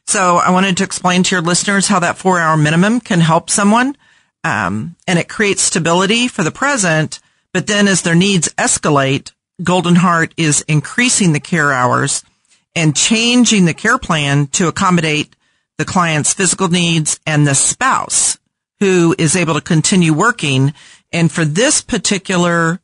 So 0.07 0.37
I 0.37 0.51
wanted 0.51 0.77
to 0.79 0.85
explain 0.85 1.23
to 1.25 1.35
your 1.37 1.43
listeners 1.43 1.87
how 1.87 2.01
that 2.01 2.19
four 2.19 2.41
hour 2.41 2.57
minimum 2.57 3.01
can 3.01 3.21
help 3.21 3.49
someone. 3.51 3.97
Um, 4.43 4.97
and 5.07 5.19
it 5.19 5.29
creates 5.29 5.63
stability 5.63 6.27
for 6.27 6.43
the 6.43 6.51
present. 6.51 7.21
But 7.53 7.67
then 7.67 7.87
as 7.89 8.03
their 8.03 8.15
needs 8.15 8.49
escalate, 8.55 9.33
Golden 9.63 9.97
Heart 9.97 10.33
is 10.37 10.63
increasing 10.63 11.33
the 11.33 11.41
care 11.41 11.73
hours 11.73 12.25
and 12.75 12.97
changing 12.97 13.67
the 13.67 13.75
care 13.75 13.99
plan 13.99 14.47
to 14.49 14.69
accommodate 14.69 15.37
the 15.81 15.87
client's 15.87 16.35
physical 16.35 16.69
needs 16.69 17.19
and 17.27 17.47
the 17.47 17.55
spouse 17.55 18.39
who 18.81 19.15
is 19.19 19.35
able 19.35 19.55
to 19.55 19.63
continue 19.63 20.13
working. 20.13 20.75
And 21.11 21.33
for 21.33 21.43
this 21.43 21.81
particular 21.81 22.83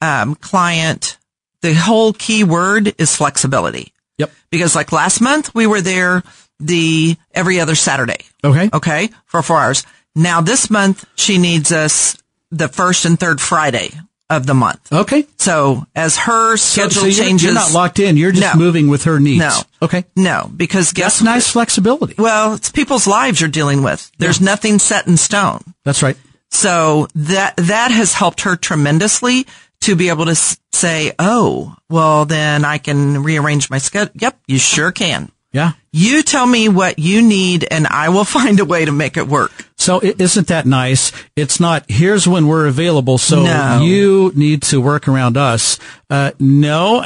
um, 0.00 0.34
client, 0.34 1.18
the 1.60 1.74
whole 1.74 2.14
key 2.14 2.42
word 2.42 2.94
is 2.96 3.14
flexibility. 3.14 3.92
Yep. 4.16 4.32
Because 4.48 4.74
like 4.74 4.90
last 4.90 5.20
month, 5.20 5.54
we 5.54 5.66
were 5.66 5.82
there 5.82 6.22
the 6.58 7.18
every 7.34 7.60
other 7.60 7.74
Saturday. 7.74 8.24
Okay. 8.42 8.70
Okay. 8.72 9.10
For 9.26 9.42
four 9.42 9.60
hours. 9.60 9.84
Now 10.14 10.40
this 10.40 10.70
month, 10.70 11.04
she 11.16 11.36
needs 11.36 11.72
us 11.72 12.16
the 12.50 12.68
first 12.68 13.04
and 13.04 13.20
third 13.20 13.38
Friday 13.38 13.90
of 14.30 14.46
the 14.46 14.54
month. 14.54 14.92
Okay. 14.92 15.26
So 15.38 15.84
as 15.94 16.16
her 16.16 16.56
schedule 16.56 17.02
so 17.02 17.06
you're, 17.06 17.24
changes, 17.24 17.44
you're 17.44 17.54
not 17.54 17.72
locked 17.72 17.98
in. 17.98 18.16
You're 18.16 18.32
just 18.32 18.54
No. 18.54 18.58
moving 18.58 18.88
with 18.88 19.04
her 19.04 19.20
needs. 19.20 19.38
No. 19.40 19.58
Okay. 19.82 20.04
No, 20.16 20.50
because 20.56 20.92
guess 20.92 21.18
That's 21.18 21.22
nice 21.22 21.50
flexibility. 21.50 22.14
Well, 22.18 22.54
it's 22.54 22.70
people's 22.70 23.06
lives 23.06 23.40
you're 23.40 23.50
dealing 23.50 23.82
with. 23.82 24.10
There's 24.18 24.40
nothing 24.40 24.78
set 24.78 25.06
in 25.06 25.16
stone. 25.16 25.62
That's 25.84 26.02
right. 26.02 26.16
So 26.50 27.08
that 27.14 27.56
that 27.56 27.90
has 27.90 28.14
helped 28.14 28.42
her 28.42 28.56
tremendously 28.56 29.46
to 29.82 29.96
be 29.96 30.08
able 30.08 30.24
to 30.26 30.34
say, 30.72 31.12
"Oh, 31.18 31.74
well, 31.90 32.24
then 32.24 32.64
I 32.64 32.78
can 32.78 33.22
rearrange 33.22 33.68
my 33.70 33.78
schedule." 33.78 34.12
Yep, 34.16 34.38
you 34.46 34.58
sure 34.58 34.92
can. 34.92 35.30
Yeah. 35.52 35.72
You 35.92 36.22
tell 36.22 36.46
me 36.46 36.68
what 36.68 36.98
you 36.98 37.22
need, 37.22 37.66
and 37.70 37.86
I 37.86 38.08
will 38.08 38.24
find 38.38 38.58
a 38.60 38.64
way 38.64 38.84
to 38.84 38.92
make 38.92 39.16
it 39.16 39.26
work. 39.28 39.52
So 39.84 40.00
is 40.00 40.14
isn't 40.18 40.46
that 40.48 40.64
nice? 40.64 41.12
It's 41.36 41.60
not, 41.60 41.84
here's 41.88 42.26
when 42.26 42.46
we're 42.46 42.66
available, 42.66 43.18
so 43.18 43.42
No. 43.42 43.82
you 43.82 44.32
need 44.34 44.62
to 44.62 44.80
work 44.80 45.06
around 45.06 45.36
us. 45.36 45.78
Uh, 46.08 46.30
no. 46.40 47.04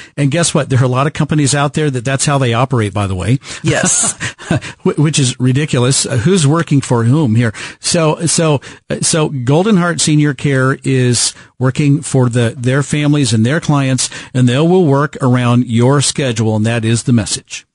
and 0.16 0.30
guess 0.30 0.52
what? 0.52 0.68
There 0.68 0.78
are 0.78 0.84
a 0.84 0.88
lot 0.88 1.06
of 1.06 1.14
companies 1.14 1.54
out 1.54 1.72
there 1.72 1.90
that 1.90 2.04
that's 2.04 2.26
how 2.26 2.36
they 2.36 2.52
operate, 2.52 2.92
by 2.92 3.06
the 3.06 3.14
way. 3.14 3.38
Yes. 3.62 4.12
Which 4.84 5.18
is 5.18 5.40
ridiculous. 5.40 6.04
Uh, 6.04 6.18
who's 6.18 6.46
working 6.46 6.82
for 6.82 7.04
whom 7.04 7.34
here? 7.34 7.54
So, 7.80 8.26
so, 8.26 8.60
uh, 8.90 9.00
so 9.00 9.30
Golden 9.30 9.78
Heart 9.78 10.02
Senior 10.02 10.34
Care 10.34 10.76
is 10.84 11.34
working 11.58 12.02
for 12.02 12.28
the, 12.28 12.54
their 12.56 12.82
families 12.82 13.32
and 13.32 13.44
their 13.46 13.58
clients, 13.60 14.10
and 14.34 14.46
they 14.46 14.58
will 14.58 14.84
work 14.84 15.16
around 15.22 15.66
your 15.66 16.02
schedule, 16.02 16.56
and 16.56 16.66
that 16.66 16.84
is 16.84 17.04
the 17.04 17.12
message. 17.14 17.66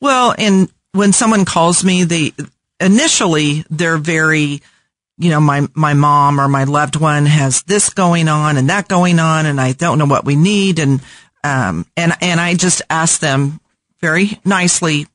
Well, 0.00 0.34
and 0.36 0.68
when 0.92 1.12
someone 1.12 1.44
calls 1.44 1.82
me, 1.82 2.04
they 2.04 2.32
initially 2.80 3.64
they're 3.70 3.98
very, 3.98 4.62
you 5.18 5.30
know, 5.30 5.40
my 5.40 5.68
my 5.74 5.94
mom 5.94 6.40
or 6.40 6.48
my 6.48 6.64
loved 6.64 6.96
one 6.96 7.26
has 7.26 7.62
this 7.62 7.90
going 7.90 8.28
on 8.28 8.56
and 8.56 8.70
that 8.70 8.88
going 8.88 9.18
on, 9.18 9.46
and 9.46 9.60
I 9.60 9.72
don't 9.72 9.98
know 9.98 10.06
what 10.06 10.24
we 10.24 10.36
need, 10.36 10.78
and 10.78 11.00
um 11.42 11.86
and 11.96 12.12
and 12.20 12.40
I 12.40 12.54
just 12.54 12.82
ask 12.90 13.20
them 13.20 13.60
very 14.00 14.40
nicely, 14.44 15.06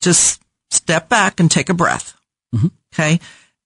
just 0.00 0.40
step 0.70 1.08
back 1.08 1.40
and 1.40 1.50
take 1.50 1.68
a 1.68 1.74
breath, 1.74 2.14
okay. 2.94 3.20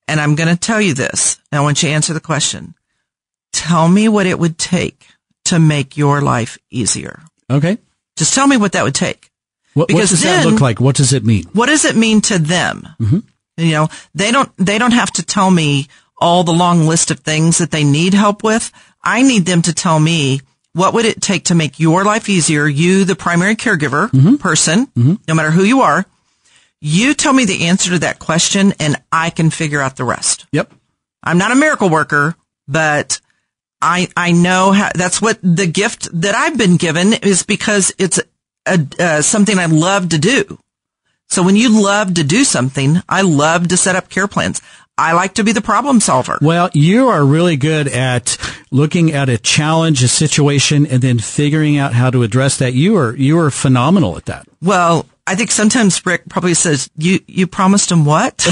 And 0.09 0.21
I'm 0.21 0.35
going 0.35 0.49
to 0.49 0.61
tell 0.61 0.81
you 0.81 0.95
this. 0.95 1.39
And 1.51 1.59
I 1.59 1.63
want 1.63 1.83
you 1.83 1.89
to 1.89 1.95
answer 1.95 2.13
the 2.13 2.21
question. 2.21 2.75
Tell 3.53 3.89
me 3.89 4.09
what 4.09 4.27
it 4.27 4.39
would 4.39 4.59
take 4.59 5.07
to 5.47 5.59
make 5.59 5.97
your 5.97 6.21
life 6.21 6.59
easier. 6.71 7.21
Okay. 7.49 7.79
Just 8.17 8.35
tell 8.35 8.47
me 8.47 8.57
what 8.57 8.73
that 8.73 8.85
would 8.85 8.95
take. 8.95 9.31
What, 9.75 9.93
what 9.93 10.09
does 10.09 10.23
that 10.23 10.47
look 10.47 10.61
like? 10.61 10.81
What 10.81 10.97
does 10.97 11.13
it 11.13 11.25
mean? 11.25 11.45
what 11.53 11.67
does 11.67 11.85
it 11.85 11.97
mean 11.97 12.21
to 12.23 12.39
them? 12.39 12.89
Mm-hmm. 13.01 13.19
You 13.57 13.73
know, 13.73 13.89
they 14.15 14.31
don't, 14.31 14.51
they 14.57 14.79
don't 14.79 14.93
have 14.93 15.11
to 15.13 15.23
tell 15.23 15.51
me 15.51 15.89
all 16.19 16.45
the 16.45 16.53
long 16.53 16.87
list 16.87 17.11
of 17.11 17.21
things 17.21 17.59
that 17.59 17.71
they 17.71 17.85
need 17.85 18.15
help 18.15 18.43
with. 18.43 18.71
I 19.03 19.23
need 19.23 19.47
them 19.47 19.63
to 19.63 19.73
tell 19.73 19.99
me 19.99 20.41
what 20.75 20.95
would 20.95 21.05
it 21.05 21.21
take 21.21 21.47
to 21.47 21.55
make 21.55 21.79
your 21.79 22.05
life 22.05 22.29
easier? 22.29 22.67
You, 22.67 23.05
the 23.05 23.17
primary 23.17 23.57
caregiver 23.57 24.11
mm-hmm. 24.11 24.37
person, 24.37 24.87
mm-hmm. 24.87 25.15
no 25.29 25.35
matter 25.35 25.51
who 25.51 25.65
you 25.65 25.83
are, 25.83 26.07
you 26.81 27.15
tell 27.15 27.33
me 27.33 27.45
the 27.45 27.67
answer 27.67 27.91
to 27.91 27.99
that 28.01 28.19
question 28.19 28.73
and 28.81 28.97
I 29.11 29.31
can 29.31 29.51
figure 29.51 29.81
out 29.81 29.97
the 29.97 30.05
rest. 30.05 30.47
Yep. 30.53 30.73
I'm 31.23 31.39
not 31.39 31.53
a 31.53 31.57
miracle 31.57 31.89
worker, 31.89 32.35
but 32.67 33.21
I 33.81 34.09
I 34.17 34.33
know 34.33 34.73
how, 34.73 34.91
that's 34.95 35.23
what 35.23 35.39
the 35.43 35.67
gift 35.67 36.09
that 36.21 36.35
I've 36.35 36.59
been 36.59 36.77
given 36.77 37.13
is 37.13 37.43
because 37.43 37.93
it's 37.99 38.21
a, 38.67 38.87
uh, 38.99 39.23
something 39.23 39.59
I 39.59 39.67
love 39.67 40.11
to 40.11 40.19
do. 40.19 40.59
So 41.29 41.43
when 41.43 41.57
you 41.57 41.83
love 41.83 42.15
to 42.15 42.25
do 42.25 42.45
something, 42.45 43.03
I 43.09 43.23
love 43.23 43.69
to 43.69 43.77
set 43.77 43.97
up 43.97 44.11
care 44.11 44.29
plans. 44.29 44.61
I 44.99 45.15
like 45.15 45.35
to 45.35 45.45
be 45.45 45.53
the 45.53 45.63
problem 45.63 46.01
solver. 46.01 46.39
Well, 46.43 46.69
you 46.75 47.09
are 47.09 47.25
really 47.25 47.57
good 47.57 47.89
at 47.89 48.37
looking 48.71 49.13
at 49.13 49.31
a 49.31 49.39
challenge, 49.39 50.03
a 50.03 50.09
situation, 50.09 50.87
and 50.87 51.01
then 51.01 51.19
figuring 51.19 51.79
out 51.79 51.95
how 51.95 52.11
to 52.11 52.23
address 52.23 52.59
that. 52.59 52.75
You 52.75 52.99
are 52.99 53.17
you 53.17 53.39
are 53.39 53.51
phenomenal 53.51 54.19
at 54.19 54.27
that. 54.27 54.47
Well, 54.61 55.07
I 55.27 55.37
think 55.37 55.51
sometimes 55.53 56.05
Rick 56.05 56.29
probably 56.29 56.55
says, 56.55 56.91
"You 56.97 57.21
you 57.29 57.47
promised 57.47 57.91
him 57.93 58.05
what?" 58.05 58.45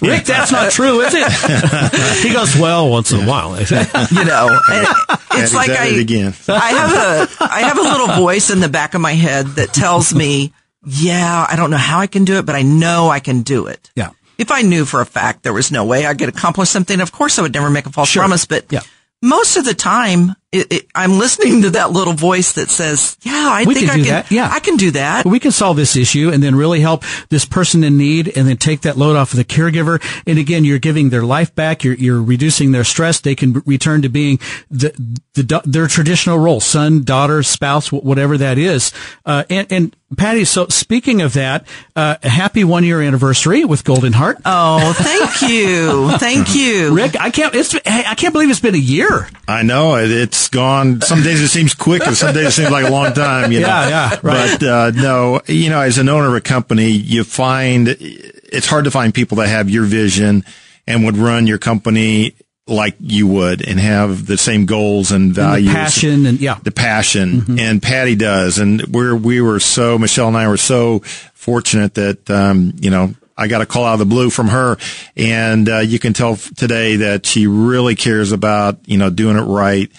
Rick, 0.00 0.24
that's 0.24 0.50
not 0.52 0.70
true, 0.72 1.00
is 1.00 1.12
it? 1.14 2.22
he 2.26 2.32
goes, 2.32 2.56
well, 2.56 2.88
once 2.88 3.12
in 3.12 3.20
a 3.20 3.26
while. 3.26 3.50
you 3.60 4.24
know, 4.24 4.58
And 4.70 4.86
it's 5.32 5.54
like 5.54 5.70
I 5.70 5.88
it 5.88 5.98
again. 6.00 6.34
I 6.48 6.70
have 6.70 6.92
a 6.94 7.28
I 7.44 7.60
have 7.60 7.78
a 7.78 7.82
little 7.82 8.08
voice 8.16 8.50
in 8.50 8.60
the 8.60 8.68
back 8.68 8.94
of 8.94 9.00
my 9.00 9.12
head 9.12 9.46
that 9.56 9.74
tells 9.74 10.14
me, 10.14 10.52
"Yeah, 10.86 11.46
I 11.48 11.56
don't 11.56 11.70
know 11.70 11.76
how 11.76 11.98
I 12.00 12.06
can 12.06 12.24
do 12.24 12.38
it, 12.38 12.46
but 12.46 12.54
I 12.54 12.62
know 12.62 13.10
I 13.10 13.20
can 13.20 13.42
do 13.42 13.66
it." 13.66 13.90
Yeah. 13.94 14.10
If 14.38 14.50
I 14.50 14.62
knew 14.62 14.84
for 14.84 15.00
a 15.00 15.06
fact 15.06 15.42
there 15.42 15.52
was 15.52 15.70
no 15.72 15.84
way 15.84 16.06
I 16.06 16.14
could 16.14 16.28
accomplish 16.28 16.70
something, 16.70 17.00
of 17.00 17.12
course 17.12 17.38
I 17.38 17.42
would 17.42 17.52
never 17.52 17.68
make 17.70 17.86
a 17.86 17.90
false 17.90 18.08
Sure. 18.08 18.22
promise. 18.22 18.46
But 18.46 18.66
Yeah. 18.70 18.80
most 19.20 19.56
of 19.56 19.64
the 19.64 19.74
time, 19.74 20.34
it, 20.50 20.72
it, 20.72 20.86
I'm 20.94 21.18
listening 21.18 21.62
to 21.62 21.70
that 21.70 21.90
little 21.90 22.14
voice 22.14 22.52
that 22.52 22.70
says, 22.70 23.18
"Yeah, 23.20 23.32
I 23.34 23.64
We 23.64 23.74
think 23.74 23.90
can 23.90 24.00
I 24.00 24.02
can. 24.02 24.12
that. 24.12 24.30
Yeah. 24.30 24.48
I 24.50 24.60
can 24.60 24.76
do 24.76 24.90
that." 24.92 25.26
we 25.26 25.38
can 25.38 25.50
solve 25.50 25.76
this 25.76 25.94
issue 25.96 26.30
and 26.32 26.42
then 26.42 26.54
really 26.54 26.80
help 26.80 27.04
this 27.28 27.44
person 27.44 27.84
in 27.84 27.98
need 27.98 28.28
and 28.36 28.48
then 28.48 28.56
take 28.56 28.80
that 28.82 28.96
load 28.96 29.14
off 29.16 29.32
of 29.32 29.36
the 29.36 29.44
caregiver. 29.44 30.02
And 30.26 30.38
again, 30.38 30.64
you're 30.64 30.78
giving 30.78 31.10
their 31.10 31.22
life 31.22 31.54
back. 31.54 31.84
You're, 31.84 31.94
you're 31.94 32.22
reducing 32.22 32.72
their 32.72 32.84
stress. 32.84 33.20
They 33.20 33.34
can 33.34 33.62
return 33.66 34.00
to 34.02 34.08
being 34.08 34.38
the, 34.70 34.90
the, 35.34 35.62
their 35.66 35.86
traditional 35.86 36.38
role, 36.38 36.60
son, 36.60 37.02
daughter, 37.02 37.42
spouse, 37.42 37.92
whatever 37.92 38.38
that 38.38 38.56
is. 38.56 38.92
Uh, 39.26 39.44
and, 39.50 39.70
and 39.70 39.96
Patty, 40.16 40.46
so 40.46 40.68
speaking 40.68 41.20
of 41.20 41.34
that, 41.34 41.66
uh, 41.94 42.16
happy 42.22 42.64
one 42.64 42.82
year 42.82 43.02
anniversary 43.02 43.66
with 43.66 43.84
Golden 43.84 44.14
Heart. 44.14 44.38
oh, 44.46 44.94
thank 44.96 45.50
you, 45.50 46.10
thank 46.16 46.54
you. 46.54 46.96
Rick, 46.96 47.14
I 47.20 47.30
can't, 47.30 47.54
it's, 47.54 47.74
I 47.86 48.14
can't 48.14 48.32
believe 48.32 48.48
it's 48.50 48.58
been 48.60 48.74
a 48.74 48.78
year. 48.78 49.28
I 49.46 49.62
know 49.62 49.96
it- 49.96 50.10
it's 50.10 50.38
it's 50.38 50.48
gone. 50.48 51.00
Some 51.02 51.22
days 51.22 51.40
it 51.42 51.48
seems 51.48 51.74
quick, 51.74 52.06
and 52.06 52.16
some 52.16 52.32
days 52.34 52.46
it 52.46 52.52
seems 52.52 52.70
like 52.70 52.86
a 52.86 52.90
long 52.90 53.12
time. 53.12 53.52
You 53.52 53.60
know? 53.60 53.66
Yeah, 53.68 53.88
yeah, 53.88 54.10
right. 54.22 54.58
But 54.58 54.62
uh, 54.66 54.90
no, 54.94 55.40
you 55.46 55.68
know, 55.68 55.80
as 55.82 55.98
an 55.98 56.08
owner 56.08 56.28
of 56.28 56.34
a 56.34 56.40
company, 56.40 56.88
you 56.90 57.22
find 57.24 57.88
it's 58.00 58.66
hard 58.66 58.84
to 58.84 58.90
find 58.90 59.12
people 59.12 59.36
that 59.38 59.48
have 59.48 59.68
your 59.68 59.84
vision 59.84 60.44
and 60.86 61.04
would 61.04 61.16
run 61.18 61.46
your 61.46 61.58
company 61.58 62.34
like 62.68 62.96
you 63.00 63.26
would 63.26 63.66
and 63.66 63.78
have 63.80 64.26
the 64.26 64.36
same 64.36 64.66
goals 64.66 65.12
and 65.12 65.32
values. 65.32 65.68
And 65.68 65.76
the 65.76 65.78
passion 65.78 66.26
and 66.26 66.40
yeah. 66.40 66.58
The 66.62 66.72
passion. 66.72 67.40
Mm-hmm. 67.40 67.58
And 67.58 67.82
Patty 67.82 68.16
does. 68.16 68.58
And 68.58 68.82
we're, 68.86 69.14
we 69.16 69.40
were 69.40 69.60
so, 69.60 69.98
Michelle 69.98 70.28
and 70.28 70.36
I 70.36 70.48
were 70.48 70.56
so 70.56 71.00
fortunate 71.34 71.94
that, 71.94 72.30
um, 72.30 72.72
you 72.80 72.90
know, 72.90 73.14
I 73.36 73.46
got 73.46 73.60
a 73.60 73.66
call 73.66 73.84
out 73.84 73.94
of 73.94 73.98
the 74.00 74.06
blue 74.06 74.30
from 74.30 74.48
her 74.48 74.76
and, 75.16 75.68
uh, 75.68 75.78
you 75.78 75.98
can 75.98 76.12
tell 76.12 76.36
today 76.36 76.96
that 76.96 77.24
she 77.24 77.46
really 77.46 77.94
cares 77.94 78.32
about, 78.32 78.78
you 78.86 78.98
know, 78.98 79.10
doing 79.10 79.36
it 79.36 79.42
right. 79.42 79.90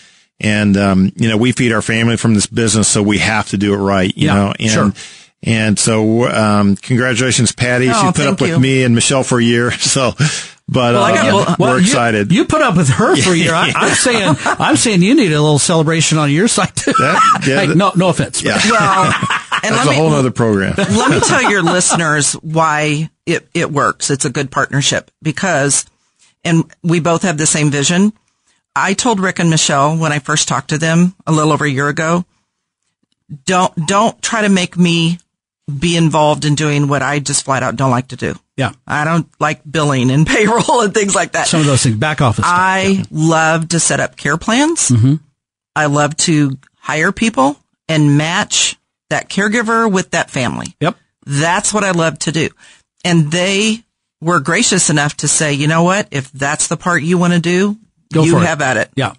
And, 0.41 0.77
um, 0.77 1.11
you 1.15 1.27
know, 1.27 1.37
we 1.37 1.51
feed 1.51 1.71
our 1.73 1.81
family 1.81 2.15
from 2.15 2.33
this 2.33 2.47
business, 2.47 2.87
so 2.87 3.03
we 3.03 3.17
have 3.17 3.49
to 3.49 3.57
do 3.57 3.73
it 3.73 3.77
right, 3.77 4.15
you 4.15 4.27
yeah, 4.27 4.35
know, 4.35 4.53
and, 4.57 4.69
sure. 4.69 4.93
and 5.43 5.77
so, 5.77 6.29
um, 6.29 6.77
congratulations, 6.77 7.51
Patty. 7.51 7.89
Oh, 7.89 7.93
she 7.93 8.11
put 8.13 8.25
up 8.25 8.39
you. 8.39 8.53
with 8.53 8.61
me 8.61 8.83
and 8.83 8.95
Michelle 8.95 9.23
for 9.23 9.39
a 9.39 9.43
year. 9.43 9.71
So, 9.79 10.13
but 10.71 10.93
Well, 10.93 11.03
I 11.03 11.11
uh, 11.11 11.15
got- 11.15 11.59
well, 11.59 11.71
we're 11.71 11.77
you- 11.79 11.85
excited. 11.85 12.31
You, 12.31 12.45
put 12.45 12.61
up 12.61 12.77
with 12.77 12.89
her 12.89 13.15
for 13.17 13.31
a 13.31 13.35
year. 13.35 13.53
I, 13.53 13.71
I'm 13.75 13.95
saying, 13.95 14.35
I'm 14.45 14.75
saying 14.75 15.01
you 15.01 15.15
need 15.15 15.31
a 15.33 15.41
little 15.41 15.57
celebration 15.59 16.17
on 16.17 16.31
your 16.31 16.47
side 16.47 16.75
too. 16.75 16.93
That- 16.93 17.41
yeah, 17.47 17.59
Hey, 17.61 17.65
that- 17.67 17.75
no, 17.77 17.91
no 17.95 18.09
offense. 18.09 18.43
yeah. 18.43 18.59
Well, 18.69 19.05
and 19.63 19.75
That's 19.75 19.85
let 19.85 19.87
a 19.87 19.89
me, 19.89 19.95
whole 19.95 20.13
other 20.13 20.31
program. 20.31 20.75
let 20.77 21.09
me 21.11 21.19
tell 21.21 21.49
your 21.49 21.63
listeners 21.63 22.33
why 22.33 23.09
it, 23.25 23.47
it 23.53 23.71
works. 23.71 24.09
It's 24.11 24.25
a 24.25 24.29
good 24.29 24.51
partnership 24.51 25.09
because, 25.21 25.85
and 26.45 26.63
we 26.83 26.99
both 26.99 27.23
have 27.23 27.37
the 27.37 27.45
same 27.47 27.71
vision. 27.71 28.13
I 28.75 28.93
told 28.93 29.19
Rick 29.19 29.39
and 29.39 29.49
Michelle 29.49 29.97
when 29.97 30.11
I 30.11 30.19
first 30.19 30.47
talked 30.47 30.69
to 30.69 30.77
them 30.77 31.15
a 31.27 31.31
little 31.31 31.51
over 31.51 31.65
a 31.65 31.69
year 31.69 31.89
ago, 31.89 32.23
don't, 33.45 33.73
don't 33.87 34.21
try 34.21 34.43
to 34.43 34.49
make 34.49 34.77
me 34.77 35.19
be 35.69 35.95
involved 35.95 36.45
in 36.45 36.55
doing 36.55 36.87
what 36.87 37.01
I 37.01 37.19
just 37.19 37.45
flat 37.45 37.63
out 37.63 37.75
don't 37.75 37.91
like 37.91 38.09
to 38.09 38.15
do. 38.15 38.35
Yeah. 38.57 38.71
I 38.87 39.05
don't 39.05 39.27
like 39.39 39.61
billing 39.69 40.11
and 40.11 40.25
payroll 40.27 40.81
and 40.81 40.93
things 40.93 41.15
like 41.15 41.33
that. 41.33 41.47
Some 41.47 41.61
of 41.61 41.65
those 41.65 41.83
things, 41.83 41.97
back 41.97 42.21
office. 42.21 42.43
stuff. 42.45 42.57
I 42.59 43.05
love 43.11 43.69
to 43.69 43.79
set 43.79 43.99
up 43.99 44.15
care 44.17 44.37
plans. 44.37 44.89
Mm-hmm. 44.89 45.15
I 45.75 45.85
love 45.85 46.17
to 46.17 46.57
hire 46.77 47.11
people 47.11 47.57
and 47.87 48.17
match 48.17 48.75
that 49.09 49.29
caregiver 49.29 49.91
with 49.91 50.11
that 50.11 50.29
family. 50.29 50.67
Yep. 50.81 50.97
That's 51.25 51.73
what 51.73 51.83
I 51.83 51.91
love 51.91 52.19
to 52.19 52.31
do. 52.31 52.49
And 53.05 53.31
they 53.31 53.83
were 54.21 54.39
gracious 54.41 54.89
enough 54.89 55.15
to 55.17 55.27
say, 55.27 55.53
you 55.53 55.67
know 55.67 55.83
what? 55.83 56.07
If 56.11 56.31
that's 56.31 56.67
the 56.67 56.77
part 56.77 57.03
you 57.03 57.17
want 57.17 57.33
to 57.33 57.39
do, 57.39 57.77
Go 58.11 58.23
you 58.23 58.33
for 58.33 58.43
it. 58.43 58.45
have 58.47 58.61
at 58.61 58.77
it. 58.77 58.89
Yeah. 58.95 59.13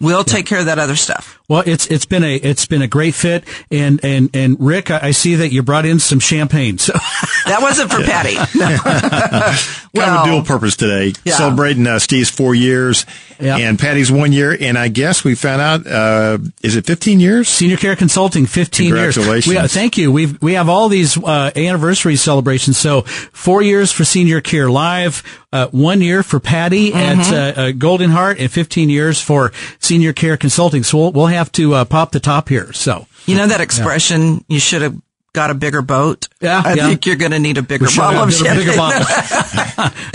We'll 0.00 0.24
take 0.24 0.46
care 0.46 0.58
of 0.60 0.66
that 0.66 0.78
other 0.78 0.96
stuff. 0.96 1.40
Well, 1.48 1.62
it's 1.66 1.86
it's 1.88 2.06
been 2.06 2.24
a 2.24 2.36
it's 2.36 2.64
been 2.64 2.80
a 2.80 2.86
great 2.88 3.14
fit, 3.14 3.44
and 3.70 4.02
and 4.02 4.34
and 4.34 4.56
Rick, 4.58 4.90
I, 4.90 5.08
I 5.08 5.10
see 5.10 5.34
that 5.34 5.50
you 5.52 5.62
brought 5.62 5.84
in 5.84 5.98
some 6.00 6.18
champagne. 6.20 6.78
So 6.78 6.92
That 7.46 7.58
wasn't 7.60 7.90
for 7.92 8.02
Patty. 8.02 8.36
No. 9.94 10.02
kind 10.02 10.16
of 10.18 10.26
a 10.26 10.28
dual 10.28 10.42
purpose 10.42 10.74
today, 10.76 11.12
Yeah. 11.24 11.34
celebrating 11.36 11.86
uh, 11.86 12.00
Steve's 12.00 12.28
four 12.28 12.52
years 12.56 13.06
Yeah. 13.38 13.58
and 13.58 13.78
Patty's 13.78 14.10
one 14.10 14.32
year. 14.32 14.56
And 14.60 14.76
I 14.76 14.88
guess 14.88 15.22
we 15.22 15.36
found 15.36 15.62
out, 15.62 15.86
uh, 15.86 16.38
is 16.64 16.74
it 16.74 16.84
15 16.84 17.20
years? 17.20 17.48
Senior 17.48 17.76
Care 17.76 17.94
Consulting, 17.94 18.44
15 18.46 18.88
years. 18.88 19.14
Congratulations. 19.14 19.54
We, 19.54 19.56
uh, 19.58 19.68
thank 19.68 19.96
you. 19.96 20.10
We've, 20.10 20.40
we 20.42 20.54
have 20.54 20.68
all 20.68 20.88
these, 20.88 21.16
uh, 21.16 21.52
anniversary 21.54 22.16
celebrations. 22.16 22.76
So 22.76 23.02
four 23.02 23.62
years 23.62 23.92
for 23.92 24.04
Senior 24.04 24.40
Care 24.40 24.68
Live, 24.68 25.22
uh, 25.52 25.68
one 25.68 26.00
year 26.00 26.24
for 26.24 26.40
Patty 26.40 26.90
Mm-hmm. 26.90 26.96
at, 27.20 27.32
uh, 27.32 27.60
uh, 27.60 27.70
Golden 27.70 28.10
Heart 28.10 28.40
and 28.40 28.50
15 28.50 28.88
years 28.90 29.20
for 29.20 29.52
Senior 29.78 30.12
Care 30.12 30.36
Consulting. 30.36 30.82
So 30.82 30.98
we'll, 30.98 31.12
we'll 31.12 31.26
have 31.34 31.52
to, 31.52 31.74
uh, 31.74 31.84
pop 31.84 32.12
the 32.12 32.20
top 32.20 32.48
here. 32.48 32.72
So. 32.72 33.06
You 33.26 33.36
know 33.36 33.46
that 33.46 33.60
expression, 33.60 34.44
you 34.48 34.58
should 34.60 34.82
have 34.82 34.94
got 35.32 35.50
a 35.50 35.54
bigger 35.54 35.82
boat? 35.82 36.28
Yeah, 36.40 36.62
I 36.64 36.74
yeah. 36.74 36.86
think 36.86 37.06
you're 37.06 37.16
going 37.16 37.32
to 37.32 37.38
need 37.38 37.58
a 37.58 37.62
bigger 37.62 37.86
bottle 37.96 38.26
bigger- 38.26 38.76
bottle. 38.76 39.04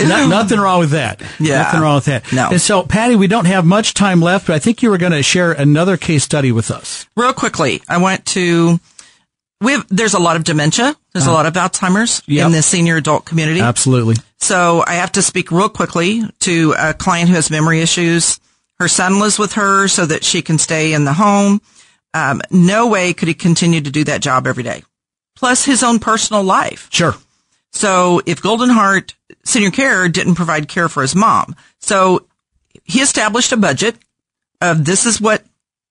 No- 0.00 0.26
nothing 0.28 0.58
wrong 0.58 0.80
with 0.80 0.90
that. 0.92 1.20
Yeah. 1.38 1.62
Nothing 1.62 1.80
wrong 1.80 1.94
with 1.96 2.04
that. 2.06 2.32
No. 2.32 2.48
And 2.50 2.60
so, 2.60 2.82
Patty, 2.82 3.16
we 3.16 3.26
don't 3.26 3.44
have 3.46 3.64
much 3.66 3.94
time 3.94 4.20
left, 4.20 4.46
but 4.46 4.54
I 4.54 4.58
think 4.58 4.82
you 4.82 4.90
were 4.90 4.98
going 4.98 5.12
to 5.12 5.22
share 5.22 5.52
another 5.52 5.96
case 5.96 6.24
study 6.24 6.52
with 6.52 6.70
us. 6.70 7.06
Real 7.16 7.32
quickly, 7.34 7.82
I 7.88 7.98
went 7.98 8.24
to, 8.26 8.80
we 9.60 9.72
have, 9.72 9.86
there's 9.90 10.14
a 10.14 10.18
lot 10.18 10.36
of 10.36 10.44
dementia. 10.44 10.96
There's 11.12 11.26
a 11.26 11.32
lot 11.32 11.44
of 11.46 11.52
Alzheimer's 11.54 12.22
Yep. 12.26 12.46
in 12.46 12.52
the 12.52 12.62
senior 12.62 12.96
adult 12.96 13.24
community. 13.26 13.60
Absolutely. 13.60 14.14
So 14.38 14.82
I 14.86 14.94
have 14.94 15.12
to 15.12 15.22
speak 15.22 15.50
real 15.50 15.68
quickly 15.68 16.22
to 16.40 16.74
a 16.78 16.94
client 16.94 17.28
who 17.28 17.34
has 17.34 17.50
memory 17.50 17.80
issues. 17.82 18.40
Her 18.80 18.88
son 18.88 19.20
lives 19.20 19.38
with 19.38 19.52
her 19.52 19.86
so 19.88 20.06
that 20.06 20.24
she 20.24 20.40
can 20.42 20.58
stay 20.58 20.92
in 20.94 21.04
the 21.04 21.12
home. 21.12 21.60
Um, 22.14 22.40
no 22.50 22.88
way 22.88 23.12
could 23.12 23.28
he 23.28 23.34
continue 23.34 23.80
to 23.82 23.90
do 23.90 24.04
that 24.04 24.22
job 24.22 24.46
every 24.46 24.62
day. 24.64 24.82
Plus 25.36 25.64
his 25.64 25.82
own 25.82 25.98
personal 25.98 26.42
life. 26.42 26.88
Sure. 26.90 27.14
So 27.72 28.20
if 28.26 28.42
Golden 28.42 28.70
Heart 28.70 29.14
Senior 29.44 29.70
Care 29.70 30.08
didn't 30.08 30.34
provide 30.34 30.66
care 30.66 30.88
for 30.88 31.02
his 31.02 31.14
mom, 31.14 31.54
so 31.78 32.26
he 32.84 33.00
established 33.00 33.52
a 33.52 33.56
budget 33.56 33.96
of 34.60 34.84
this 34.84 35.06
is 35.06 35.20
what 35.20 35.44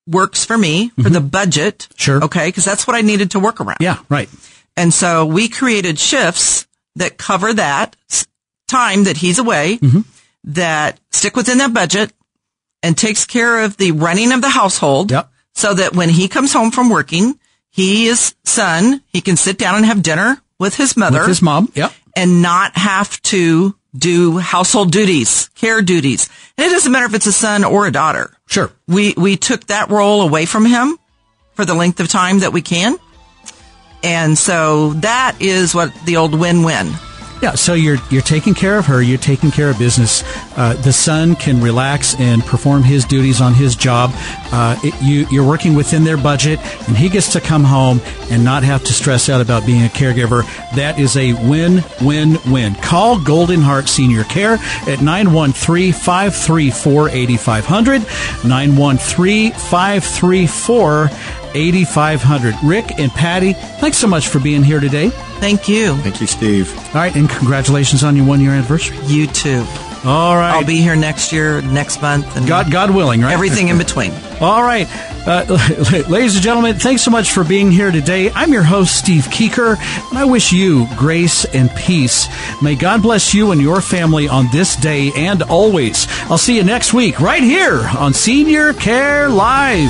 works 0.07 0.43
for 0.43 0.57
me 0.57 0.89
for 1.01 1.09
the 1.09 1.21
budget. 1.21 1.77
Mm-hmm. 1.91 1.97
Sure. 1.97 2.23
Okay. 2.25 2.47
Because 2.49 2.65
that's 2.65 2.85
what 2.87 2.95
I 2.97 3.01
needed 3.01 3.31
to 3.31 3.39
work 3.39 3.61
around. 3.61 3.77
Yeah, 3.79 3.99
right. 4.09 4.29
And 4.75 4.93
so 4.93 5.25
we 5.25 5.47
created 5.47 5.99
shifts 5.99 6.67
that 6.95 7.17
cover 7.17 7.53
that 7.53 7.95
time 8.67 9.03
that 9.05 9.17
he's 9.17 9.39
away, 9.39 9.77
Mm-hmm. 9.77 10.01
that 10.45 10.99
stick 11.11 11.35
within 11.35 11.59
that 11.59 11.73
budget 11.73 12.11
and 12.83 12.97
takes 12.97 13.25
care 13.25 13.61
of 13.63 13.77
the 13.77 13.91
running 13.91 14.31
of 14.31 14.41
the 14.41 14.49
household. 14.49 15.11
Yep. 15.11 15.29
So 15.53 15.73
that 15.73 15.93
when 15.95 16.09
he 16.09 16.27
comes 16.27 16.53
home 16.53 16.71
from 16.71 16.89
working, 16.89 17.37
he 17.69 18.07
is 18.07 18.35
son, 18.45 19.01
he 19.07 19.19
can 19.19 19.35
sit 19.35 19.57
down 19.57 19.75
and 19.75 19.85
have 19.85 20.01
dinner 20.01 20.41
with 20.57 20.75
his 20.75 20.95
mother 20.95 21.19
With 21.19 21.27
his 21.27 21.41
mom. 21.41 21.71
Yep. 21.75 21.91
and 22.15 22.41
not 22.41 22.77
have 22.77 23.21
to 23.23 23.75
do 23.97 24.37
household 24.37 24.91
duties, 24.91 25.49
care 25.55 25.81
duties. 25.81 26.29
And 26.57 26.67
it 26.67 26.69
doesn't 26.69 26.91
matter 26.91 27.05
if 27.07 27.13
it's 27.13 27.25
a 27.25 27.31
son 27.33 27.63
or 27.63 27.87
a 27.87 27.91
daughter. 27.91 28.31
Sure. 28.47 28.71
We 28.87 29.13
we 29.17 29.35
took 29.35 29.65
that 29.67 29.89
role 29.89 30.21
away 30.21 30.45
from 30.45 30.65
him 30.65 30.97
for 31.53 31.65
the 31.65 31.73
length 31.73 31.99
of 31.99 32.07
time 32.07 32.39
that 32.39 32.53
we 32.53 32.61
can. 32.61 32.97
And 34.03 34.37
so 34.37 34.93
that 34.93 35.37
is 35.41 35.75
what 35.75 35.93
the 36.05 36.17
old 36.17 36.33
win-win. 36.39 36.93
Yeah, 37.41 37.55
so 37.55 37.73
you're 37.73 37.97
you're 38.09 38.21
taking 38.21 38.53
care 38.53 38.77
of 38.77 38.85
her. 38.87 39.01
You're 39.01 39.17
taking 39.17 39.49
care 39.49 39.69
of 39.69 39.79
business. 39.79 40.25
Uh, 40.57 40.73
the 40.83 40.91
son 40.91 41.37
can 41.37 41.61
relax 41.61 42.13
and 42.19 42.43
perform 42.43 42.83
his 42.83 43.05
duties 43.05 43.39
on 43.39 43.53
his 43.53 43.77
job. 43.77 44.11
Uh, 44.51 44.75
it, 44.83 44.93
you 45.01 45.25
you're 45.31 45.47
working 45.47 45.73
within 45.73 46.03
their 46.03 46.17
budget, 46.17 46.59
and 46.89 46.97
he 46.97 47.07
gets 47.07 47.31
to 47.33 47.39
come 47.39 47.63
home 47.63 48.01
and 48.29 48.43
not 48.43 48.63
have 48.63 48.83
to 48.83 48.91
stress 48.91 49.29
out 49.29 49.39
about 49.39 49.65
being 49.65 49.85
a 49.85 49.89
caregiver. 49.89 50.43
That 50.75 50.99
is 50.99 51.15
a 51.15 51.31
win-win-win. 51.47 52.75
Call 52.75 53.23
Golden 53.23 53.61
Heart 53.61 53.87
Senior 53.87 54.25
Care 54.25 54.55
at 54.55 54.99
913-534-8500, 54.99 57.99
913-534 58.41 61.38
8500. 61.53 62.55
Rick 62.63 62.99
and 62.99 63.11
Patty, 63.11 63.53
thanks 63.53 63.97
so 63.97 64.07
much 64.07 64.27
for 64.27 64.39
being 64.39 64.63
here 64.63 64.79
today. 64.79 65.09
Thank 65.39 65.67
you. 65.67 65.95
Thank 65.97 66.21
you, 66.21 66.27
Steve. 66.27 66.75
All 66.87 66.95
right, 66.95 67.15
and 67.15 67.29
congratulations 67.29 68.03
on 68.03 68.15
your 68.15 68.25
one 68.25 68.41
year 68.41 68.51
anniversary. 68.51 68.97
You 69.05 69.27
too. 69.27 69.65
All 70.05 70.37
right. 70.37 70.53
I'll 70.53 70.65
be 70.65 70.77
here 70.77 70.95
next 70.95 71.33
year, 71.33 71.61
next 71.61 72.01
month, 72.01 72.37
and 72.37 72.47
God, 72.47 72.71
God 72.71 72.91
willing, 72.91 73.21
right? 73.21 73.33
everything 73.33 73.67
in 73.67 73.77
between. 73.77 74.11
All 74.41 74.63
right. 74.63 74.87
Uh, 75.27 75.43
ladies 76.09 76.35
and 76.35 76.43
gentlemen, 76.43 76.79
thanks 76.79 77.01
so 77.01 77.11
much 77.11 77.33
for 77.33 77.43
being 77.43 77.69
here 77.69 77.91
today. 77.91 78.31
I'm 78.31 78.53
your 78.53 78.63
host, 78.63 78.97
Steve 78.97 79.23
Keeker, 79.25 79.77
and 80.09 80.17
I 80.17 80.23
wish 80.23 80.53
you 80.53 80.87
grace 80.95 81.43
and 81.45 81.69
peace. 81.75 82.27
May 82.61 82.75
God 82.75 83.01
bless 83.01 83.33
you 83.33 83.51
and 83.51 83.61
your 83.61 83.81
family 83.81 84.29
on 84.29 84.47
this 84.53 84.77
day 84.77 85.11
and 85.17 85.43
always. 85.43 86.07
I'll 86.29 86.37
see 86.37 86.55
you 86.55 86.63
next 86.63 86.93
week 86.93 87.19
right 87.19 87.43
here 87.43 87.81
on 87.97 88.13
Senior 88.13 88.71
Care 88.73 89.27
Live. 89.27 89.89